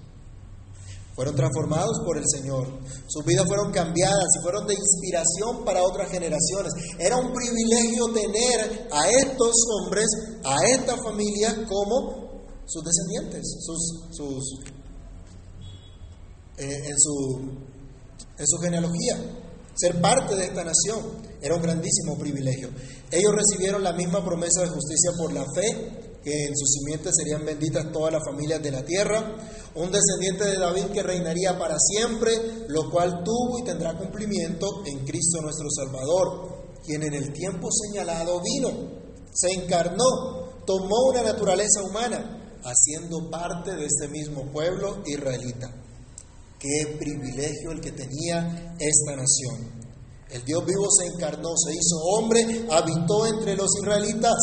Fueron 1.16 1.34
transformados 1.34 2.02
por 2.04 2.18
el 2.18 2.24
Señor. 2.26 2.68
Sus 3.06 3.24
vidas 3.24 3.46
fueron 3.48 3.72
cambiadas 3.72 4.26
y 4.38 4.42
fueron 4.42 4.66
de 4.66 4.74
inspiración 4.74 5.64
para 5.64 5.82
otras 5.82 6.10
generaciones. 6.10 6.74
Era 6.98 7.16
un 7.16 7.32
privilegio 7.32 8.04
tener 8.12 8.88
a 8.92 9.08
estos 9.08 9.54
hombres, 9.72 10.06
a 10.44 10.56
esta 10.76 10.94
familia 10.98 11.66
como 11.66 12.44
sus 12.66 12.84
descendientes, 12.84 13.42
sus, 13.60 14.14
sus 14.14 14.60
eh, 16.58 16.82
en, 16.86 16.98
su, 16.98 17.50
en 18.36 18.46
su 18.46 18.58
genealogía. 18.58 19.16
Ser 19.74 19.98
parte 20.00 20.36
de 20.36 20.44
esta 20.44 20.64
nación 20.64 21.00
era 21.40 21.54
un 21.54 21.62
grandísimo 21.62 22.18
privilegio. 22.18 22.68
Ellos 23.10 23.32
recibieron 23.34 23.82
la 23.82 23.94
misma 23.94 24.22
promesa 24.22 24.60
de 24.60 24.68
justicia 24.68 25.12
por 25.18 25.32
la 25.32 25.44
fe 25.54 26.06
que 26.26 26.46
en 26.46 26.56
sus 26.56 26.72
simientes 26.72 27.12
serían 27.16 27.46
benditas 27.46 27.92
todas 27.92 28.12
las 28.12 28.24
familias 28.24 28.60
de 28.60 28.72
la 28.72 28.84
tierra, 28.84 29.36
un 29.76 29.92
descendiente 29.92 30.44
de 30.44 30.58
David 30.58 30.86
que 30.86 31.02
reinaría 31.02 31.58
para 31.58 31.76
siempre, 31.78 32.66
lo 32.68 32.90
cual 32.90 33.22
tuvo 33.22 33.58
y 33.58 33.64
tendrá 33.64 33.96
cumplimiento 33.96 34.82
en 34.86 35.04
Cristo 35.04 35.42
nuestro 35.42 35.68
Salvador, 35.70 36.76
quien 36.84 37.02
en 37.02 37.14
el 37.14 37.32
tiempo 37.32 37.68
señalado 37.70 38.40
vino, 38.40 38.70
se 39.32 39.52
encarnó, 39.52 40.64
tomó 40.64 41.10
una 41.10 41.22
naturaleza 41.22 41.82
humana, 41.82 42.58
haciendo 42.64 43.30
parte 43.30 43.76
de 43.76 43.84
este 43.84 44.08
mismo 44.08 44.50
pueblo 44.50 45.02
israelita. 45.04 45.70
Qué 46.58 46.96
privilegio 46.98 47.70
el 47.72 47.80
que 47.80 47.92
tenía 47.92 48.74
esta 48.78 49.14
nación. 49.14 49.76
El 50.30 50.42
Dios 50.44 50.64
vivo 50.64 50.86
se 50.90 51.06
encarnó, 51.06 51.50
se 51.54 51.72
hizo 51.72 51.96
hombre, 52.14 52.66
habitó 52.70 53.26
entre 53.26 53.54
los 53.54 53.68
israelitas 53.80 54.34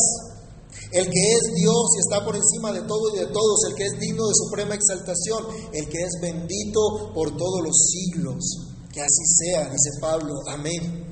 el 0.90 1.04
que 1.04 1.32
es 1.32 1.54
Dios 1.54 1.86
y 1.96 2.00
está 2.00 2.24
por 2.24 2.36
encima 2.36 2.72
de 2.72 2.82
todo 2.82 3.14
y 3.14 3.18
de 3.18 3.26
todos, 3.26 3.64
el 3.68 3.74
que 3.74 3.84
es 3.84 3.98
digno 3.98 4.26
de 4.26 4.34
suprema 4.34 4.74
exaltación, 4.74 5.44
el 5.72 5.88
que 5.88 5.98
es 5.98 6.12
bendito 6.20 7.12
por 7.14 7.36
todos 7.36 7.62
los 7.62 7.76
siglos. 7.76 8.44
Que 8.92 9.00
así 9.00 9.24
sea, 9.26 9.64
dice 9.70 9.90
Pablo, 10.00 10.34
amén. 10.48 11.04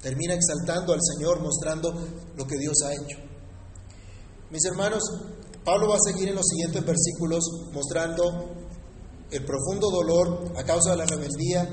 Termina 0.00 0.34
exaltando 0.34 0.92
al 0.92 1.00
Señor, 1.02 1.40
mostrando 1.40 1.92
lo 2.36 2.46
que 2.46 2.58
Dios 2.58 2.74
ha 2.84 2.92
hecho. 2.92 3.18
Mis 4.50 4.64
hermanos, 4.66 5.02
Pablo 5.64 5.88
va 5.88 5.96
a 5.96 6.12
seguir 6.12 6.28
en 6.28 6.36
los 6.36 6.46
siguientes 6.46 6.84
versículos 6.84 7.42
mostrando 7.72 8.54
el 9.30 9.44
profundo 9.44 9.90
dolor 9.90 10.52
a 10.56 10.62
causa 10.62 10.90
de 10.90 10.96
la 10.98 11.06
rebeldía 11.06 11.64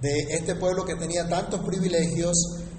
de 0.00 0.12
este 0.30 0.54
pueblo 0.54 0.84
que 0.84 0.94
tenía 0.96 1.28
tantos 1.28 1.60
privilegios 1.64 2.36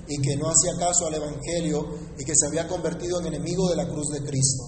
y 0.08 0.22
que 0.22 0.36
no 0.36 0.48
hacía 0.48 0.74
caso 0.78 1.08
al 1.08 1.16
Evangelio 1.16 1.88
y 2.18 2.26
que 2.26 2.34
se 2.36 2.48
había 2.48 2.68
convertido 2.68 3.20
en 3.20 3.28
enemigo 3.28 3.70
de 3.70 3.76
la 3.76 3.88
cruz 3.88 4.10
de 4.10 4.24
Cristo. 4.24 4.64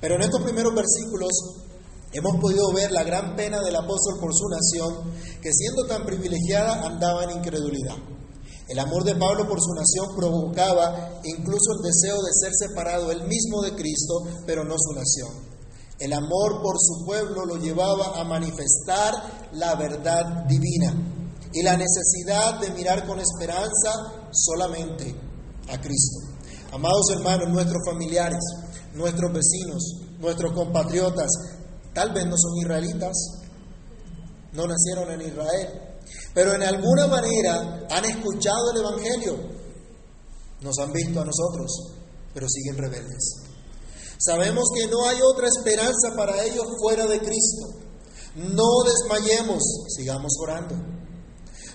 Pero 0.00 0.16
en 0.16 0.22
estos 0.22 0.42
primeros 0.42 0.74
versículos 0.74 1.30
hemos 2.12 2.40
podido 2.40 2.72
ver 2.72 2.90
la 2.90 3.04
gran 3.04 3.36
pena 3.36 3.60
del 3.60 3.76
apóstol 3.76 4.18
por 4.20 4.34
su 4.34 4.48
nación, 4.48 5.12
que 5.40 5.52
siendo 5.52 5.86
tan 5.86 6.04
privilegiada 6.04 6.86
andaba 6.86 7.24
en 7.24 7.38
incredulidad. 7.38 7.96
El 8.68 8.78
amor 8.78 9.04
de 9.04 9.16
Pablo 9.16 9.48
por 9.48 9.60
su 9.60 9.72
nación 9.74 10.14
provocaba 10.16 11.20
incluso 11.24 11.72
el 11.76 11.82
deseo 11.82 12.22
de 12.22 12.32
ser 12.32 12.52
separado 12.54 13.10
él 13.10 13.26
mismo 13.26 13.62
de 13.62 13.74
Cristo, 13.74 14.22
pero 14.46 14.64
no 14.64 14.76
su 14.78 14.94
nación. 14.94 15.50
El 15.98 16.12
amor 16.12 16.62
por 16.62 16.76
su 16.78 17.04
pueblo 17.04 17.44
lo 17.44 17.56
llevaba 17.56 18.20
a 18.20 18.24
manifestar 18.24 19.12
la 19.52 19.74
verdad 19.74 20.46
divina 20.46 21.19
y 21.52 21.62
la 21.62 21.76
necesidad 21.76 22.60
de 22.60 22.70
mirar 22.70 23.06
con 23.06 23.18
esperanza 23.20 24.28
solamente 24.32 25.14
a 25.68 25.80
Cristo. 25.80 26.20
Amados 26.72 27.10
hermanos, 27.12 27.48
nuestros 27.48 27.82
familiares, 27.84 28.40
nuestros 28.94 29.32
vecinos, 29.32 29.82
nuestros 30.20 30.52
compatriotas, 30.52 31.30
tal 31.92 32.12
vez 32.12 32.24
no 32.26 32.36
son 32.36 32.56
israelitas, 32.58 33.16
no 34.52 34.66
nacieron 34.66 35.10
en 35.10 35.22
Israel, 35.22 35.68
pero 36.34 36.54
en 36.54 36.62
alguna 36.62 37.06
manera 37.06 37.86
han 37.90 38.04
escuchado 38.04 38.72
el 38.72 38.80
Evangelio, 38.80 39.36
nos 40.60 40.78
han 40.78 40.92
visto 40.92 41.20
a 41.20 41.24
nosotros, 41.24 41.94
pero 42.32 42.46
siguen 42.48 42.78
rebeldes. 42.78 43.50
Sabemos 44.18 44.64
que 44.74 44.86
no 44.86 45.08
hay 45.08 45.18
otra 45.22 45.48
esperanza 45.48 46.14
para 46.14 46.44
ellos 46.44 46.66
fuera 46.78 47.06
de 47.06 47.18
Cristo. 47.20 47.68
No 48.36 48.68
desmayemos, 48.84 49.62
sigamos 49.88 50.32
orando. 50.42 50.99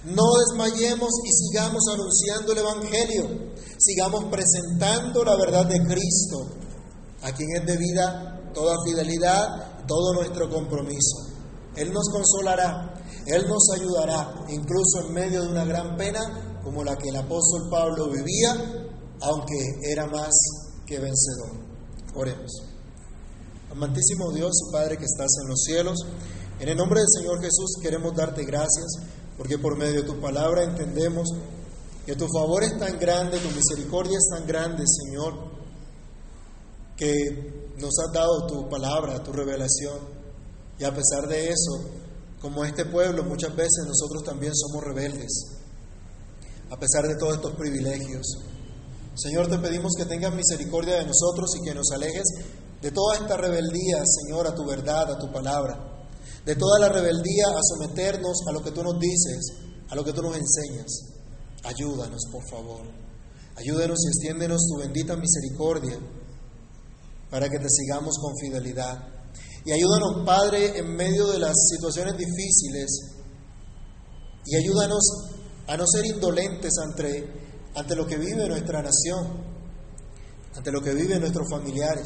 No 0.05 0.23
desmayemos 0.37 1.09
y 1.25 1.31
sigamos 1.31 1.83
anunciando 1.91 2.51
el 2.51 2.59
Evangelio, 2.59 3.51
sigamos 3.79 4.25
presentando 4.25 5.23
la 5.23 5.35
verdad 5.35 5.65
de 5.65 5.79
Cristo, 5.83 6.45
a 7.23 7.31
quien 7.31 7.49
es 7.55 7.65
debida 7.65 8.51
toda 8.53 8.75
fidelidad, 8.85 9.85
todo 9.87 10.13
nuestro 10.13 10.47
compromiso. 10.47 11.25
Él 11.75 11.91
nos 11.91 12.07
consolará, 12.11 12.93
Él 13.25 13.47
nos 13.47 13.67
ayudará, 13.75 14.45
incluso 14.49 15.07
en 15.07 15.13
medio 15.13 15.41
de 15.41 15.49
una 15.49 15.65
gran 15.65 15.97
pena 15.97 16.59
como 16.63 16.83
la 16.83 16.95
que 16.95 17.09
el 17.09 17.15
apóstol 17.15 17.67
Pablo 17.71 18.11
vivía, 18.11 18.53
aunque 19.21 19.57
era 19.91 20.05
más 20.05 20.33
que 20.85 20.99
vencedor. 20.99 21.49
Oremos. 22.13 22.51
Amantísimo 23.71 24.31
Dios, 24.31 24.53
Padre 24.71 24.97
que 24.97 25.05
estás 25.05 25.31
en 25.41 25.49
los 25.49 25.63
cielos, 25.63 25.97
en 26.59 26.69
el 26.69 26.77
nombre 26.77 26.99
del 26.99 27.09
Señor 27.09 27.41
Jesús 27.41 27.75
queremos 27.81 28.15
darte 28.15 28.45
gracias 28.45 29.14
porque 29.37 29.57
por 29.57 29.77
medio 29.77 30.01
de 30.01 30.07
tu 30.07 30.19
palabra 30.19 30.63
entendemos 30.63 31.27
que 32.05 32.15
tu 32.15 32.27
favor 32.27 32.63
es 32.63 32.77
tan 32.77 32.97
grande, 32.99 33.39
tu 33.39 33.49
misericordia 33.49 34.17
es 34.17 34.29
tan 34.37 34.47
grande, 34.47 34.83
Señor, 34.85 35.33
que 36.95 37.73
nos 37.77 37.91
has 37.99 38.13
dado 38.13 38.47
tu 38.47 38.69
palabra, 38.69 39.21
tu 39.23 39.33
revelación. 39.33 39.97
Y 40.79 40.83
a 40.83 40.93
pesar 40.93 41.27
de 41.27 41.49
eso, 41.49 41.89
como 42.39 42.63
este 42.63 42.85
pueblo, 42.85 43.23
muchas 43.23 43.55
veces 43.55 43.85
nosotros 43.87 44.23
también 44.23 44.53
somos 44.55 44.83
rebeldes, 44.83 45.31
a 46.69 46.77
pesar 46.77 47.07
de 47.07 47.17
todos 47.17 47.35
estos 47.35 47.55
privilegios. 47.55 48.25
Señor, 49.15 49.49
te 49.49 49.57
pedimos 49.57 49.93
que 49.97 50.05
tengas 50.05 50.33
misericordia 50.33 50.95
de 50.95 51.05
nosotros 51.05 51.49
y 51.59 51.65
que 51.65 51.73
nos 51.73 51.91
alejes 51.91 52.25
de 52.81 52.91
toda 52.91 53.15
esta 53.15 53.35
rebeldía, 53.37 54.03
Señor, 54.05 54.47
a 54.47 54.53
tu 54.53 54.65
verdad, 54.65 55.11
a 55.11 55.17
tu 55.17 55.31
palabra 55.31 55.94
de 56.45 56.55
toda 56.55 56.79
la 56.79 56.89
rebeldía 56.89 57.47
a 57.47 57.61
someternos 57.61 58.37
a 58.47 58.51
lo 58.51 58.63
que 58.63 58.71
tú 58.71 58.83
nos 58.83 58.99
dices, 58.99 59.53
a 59.89 59.95
lo 59.95 60.03
que 60.03 60.13
tú 60.13 60.21
nos 60.21 60.37
enseñas. 60.37 61.15
Ayúdanos, 61.63 62.21
por 62.31 62.47
favor. 62.49 62.81
Ayúdanos 63.57 63.97
y 64.03 64.07
extiéndenos 64.07 64.61
tu 64.67 64.79
bendita 64.79 65.15
misericordia 65.15 65.97
para 67.31 67.49
que 67.49 67.57
te 67.57 67.69
sigamos 67.69 68.15
con 68.21 68.37
fidelidad. 68.37 69.15
Y 69.65 69.71
ayúdanos, 69.71 70.23
Padre, 70.25 70.77
en 70.77 70.95
medio 70.95 71.27
de 71.27 71.39
las 71.39 71.55
situaciones 71.71 72.15
difíciles. 72.17 73.15
Y 74.45 74.55
ayúdanos 74.57 75.03
a 75.67 75.75
no 75.75 75.87
ser 75.87 76.05
indolentes 76.05 76.73
ante, 76.77 77.27
ante 77.73 77.95
lo 77.95 78.05
que 78.05 78.17
vive 78.17 78.47
nuestra 78.47 78.83
nación, 78.83 79.43
ante 80.53 80.71
lo 80.71 80.81
que 80.81 80.93
viven 80.93 81.19
nuestros 81.19 81.49
familiares. 81.49 82.05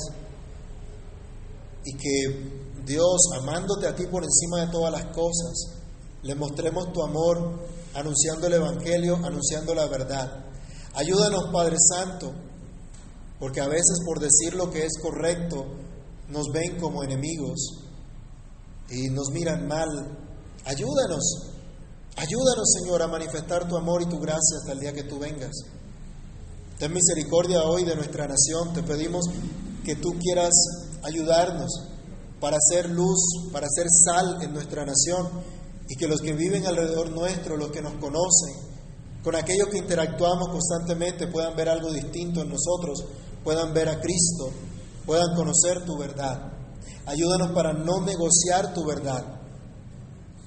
Y 1.83 1.97
que 1.97 2.68
Dios, 2.89 3.21
amándote 3.39 3.87
a 3.87 3.93
ti 3.93 4.07
por 4.07 4.23
encima 4.23 4.65
de 4.65 4.71
todas 4.71 4.91
las 4.91 5.13
cosas, 5.13 5.77
le 6.23 6.33
mostremos 6.33 6.91
tu 6.91 7.03
amor 7.03 7.59
anunciando 7.93 8.47
el 8.47 8.53
Evangelio, 8.53 9.15
anunciando 9.23 9.75
la 9.75 9.85
verdad. 9.85 10.43
Ayúdanos, 10.95 11.51
Padre 11.53 11.75
Santo, 11.77 12.33
porque 13.39 13.61
a 13.61 13.67
veces 13.67 13.99
por 14.03 14.19
decir 14.19 14.55
lo 14.55 14.71
que 14.71 14.87
es 14.87 14.93
correcto 15.03 15.67
nos 16.29 16.47
ven 16.51 16.79
como 16.79 17.03
enemigos 17.03 17.59
y 18.89 19.09
nos 19.11 19.29
miran 19.29 19.67
mal. 19.67 19.87
Ayúdanos, 20.65 21.51
ayúdanos, 22.15 22.73
Señor, 22.81 23.03
a 23.03 23.07
manifestar 23.07 23.67
tu 23.67 23.77
amor 23.77 24.01
y 24.01 24.07
tu 24.07 24.17
gracia 24.19 24.57
hasta 24.61 24.71
el 24.71 24.79
día 24.79 24.93
que 24.93 25.03
tú 25.03 25.19
vengas. 25.19 25.51
Ten 26.79 26.91
misericordia 26.91 27.61
hoy 27.65 27.83
de 27.83 27.95
nuestra 27.95 28.27
nación, 28.27 28.73
te 28.73 28.81
pedimos 28.81 29.25
que 29.85 29.95
tú 29.95 30.09
quieras 30.19 30.53
ayudarnos 31.03 31.69
para 32.39 32.57
hacer 32.57 32.89
luz, 32.89 33.19
para 33.51 33.67
hacer 33.67 33.87
sal 33.89 34.41
en 34.41 34.53
nuestra 34.53 34.85
nación 34.85 35.27
y 35.87 35.95
que 35.95 36.07
los 36.07 36.21
que 36.21 36.33
viven 36.33 36.65
alrededor 36.65 37.09
nuestro, 37.09 37.57
los 37.57 37.71
que 37.71 37.81
nos 37.81 37.93
conocen, 37.95 38.69
con 39.23 39.35
aquellos 39.35 39.67
que 39.69 39.79
interactuamos 39.79 40.49
constantemente 40.49 41.27
puedan 41.27 41.55
ver 41.55 41.69
algo 41.69 41.91
distinto 41.91 42.41
en 42.41 42.49
nosotros, 42.49 43.05
puedan 43.43 43.73
ver 43.73 43.89
a 43.89 43.99
Cristo, 43.99 44.51
puedan 45.05 45.35
conocer 45.35 45.83
tu 45.85 45.97
verdad. 45.97 46.53
Ayúdanos 47.05 47.51
para 47.53 47.73
no 47.73 48.01
negociar 48.01 48.73
tu 48.73 48.85
verdad, 48.85 49.25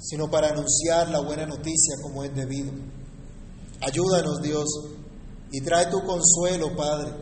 sino 0.00 0.30
para 0.30 0.48
anunciar 0.48 1.10
la 1.10 1.20
buena 1.20 1.44
noticia 1.44 1.96
como 2.02 2.24
es 2.24 2.34
debido. 2.34 2.72
Ayúdanos, 3.80 4.40
Dios, 4.40 4.66
y 5.50 5.60
trae 5.60 5.86
tu 5.86 6.00
consuelo, 6.04 6.74
Padre. 6.76 7.12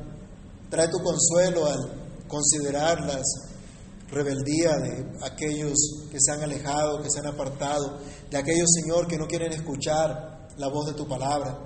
Trae 0.68 0.88
tu 0.88 0.98
consuelo 0.98 1.66
al 1.66 2.26
considerar 2.28 3.00
las 3.00 3.49
rebeldía 4.10 4.76
de 4.76 5.18
aquellos 5.22 5.74
que 6.10 6.18
se 6.20 6.32
han 6.32 6.42
alejado, 6.42 7.02
que 7.02 7.10
se 7.10 7.20
han 7.20 7.26
apartado, 7.26 7.98
de 8.30 8.36
aquellos, 8.36 8.68
Señor, 8.82 9.06
que 9.06 9.16
no 9.16 9.26
quieren 9.26 9.52
escuchar 9.52 10.48
la 10.56 10.68
voz 10.68 10.86
de 10.86 10.94
tu 10.94 11.06
palabra. 11.06 11.58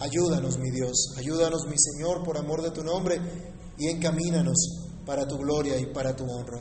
Ayúdanos, 0.00 0.58
mi 0.58 0.70
Dios, 0.70 1.14
ayúdanos, 1.16 1.66
mi 1.66 1.76
Señor, 1.76 2.24
por 2.24 2.36
amor 2.36 2.62
de 2.62 2.70
tu 2.70 2.84
nombre, 2.84 3.20
y 3.78 3.88
encamínanos 3.88 4.56
para 5.06 5.26
tu 5.26 5.38
gloria 5.38 5.78
y 5.78 5.86
para 5.86 6.14
tu 6.14 6.24
honra. 6.24 6.60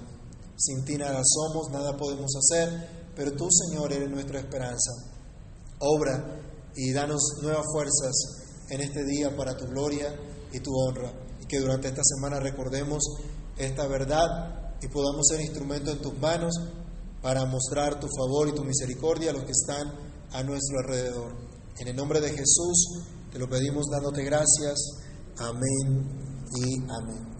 Sin 0.55 0.86
ti 0.86 0.97
nada 0.97 1.22
somos, 1.24 1.70
nada 1.72 1.95
podemos 1.97 2.32
hacer, 2.36 3.11
pero 3.15 3.32
tú, 3.34 3.47
Señor, 3.51 3.91
eres 3.93 4.09
nuestra 4.09 4.39
esperanza. 4.39 4.91
Obra 5.80 6.41
y 6.76 6.93
danos 6.93 7.22
nuevas 7.41 7.65
fuerzas 7.72 8.13
en 8.70 8.82
este 8.82 9.03
día 9.05 9.36
para 9.36 9.55
tu 9.55 9.65
gloria 9.65 10.15
y 10.51 10.59
tu 10.59 10.72
honra. 10.74 11.11
Y 11.41 11.45
que 11.45 11.59
durante 11.59 11.89
esta 11.89 12.03
semana 12.03 12.39
recordemos 12.39 13.03
esta 13.57 13.88
verdad 13.88 14.66
y 14.82 14.88
podamos 14.88 15.28
ser 15.28 15.41
instrumento 15.41 15.91
en 15.91 15.99
tus 15.99 16.17
manos 16.19 16.53
para 17.21 17.45
mostrar 17.45 17.99
tu 17.99 18.07
favor 18.07 18.47
y 18.47 18.53
tu 18.53 18.63
misericordia 18.63 19.32
a 19.32 19.34
los 19.34 19.43
que 19.43 19.51
están 19.51 19.91
a 20.32 20.43
nuestro 20.43 20.80
alrededor. 20.80 21.36
En 21.80 21.88
el 21.88 21.95
nombre 21.95 22.21
de 22.21 22.30
Jesús 22.30 23.03
te 23.32 23.39
lo 23.39 23.47
pedimos 23.47 23.86
dándote 23.91 24.23
gracias. 24.23 24.80
Amén 25.38 26.47
y 26.55 26.80
amén. 26.89 27.37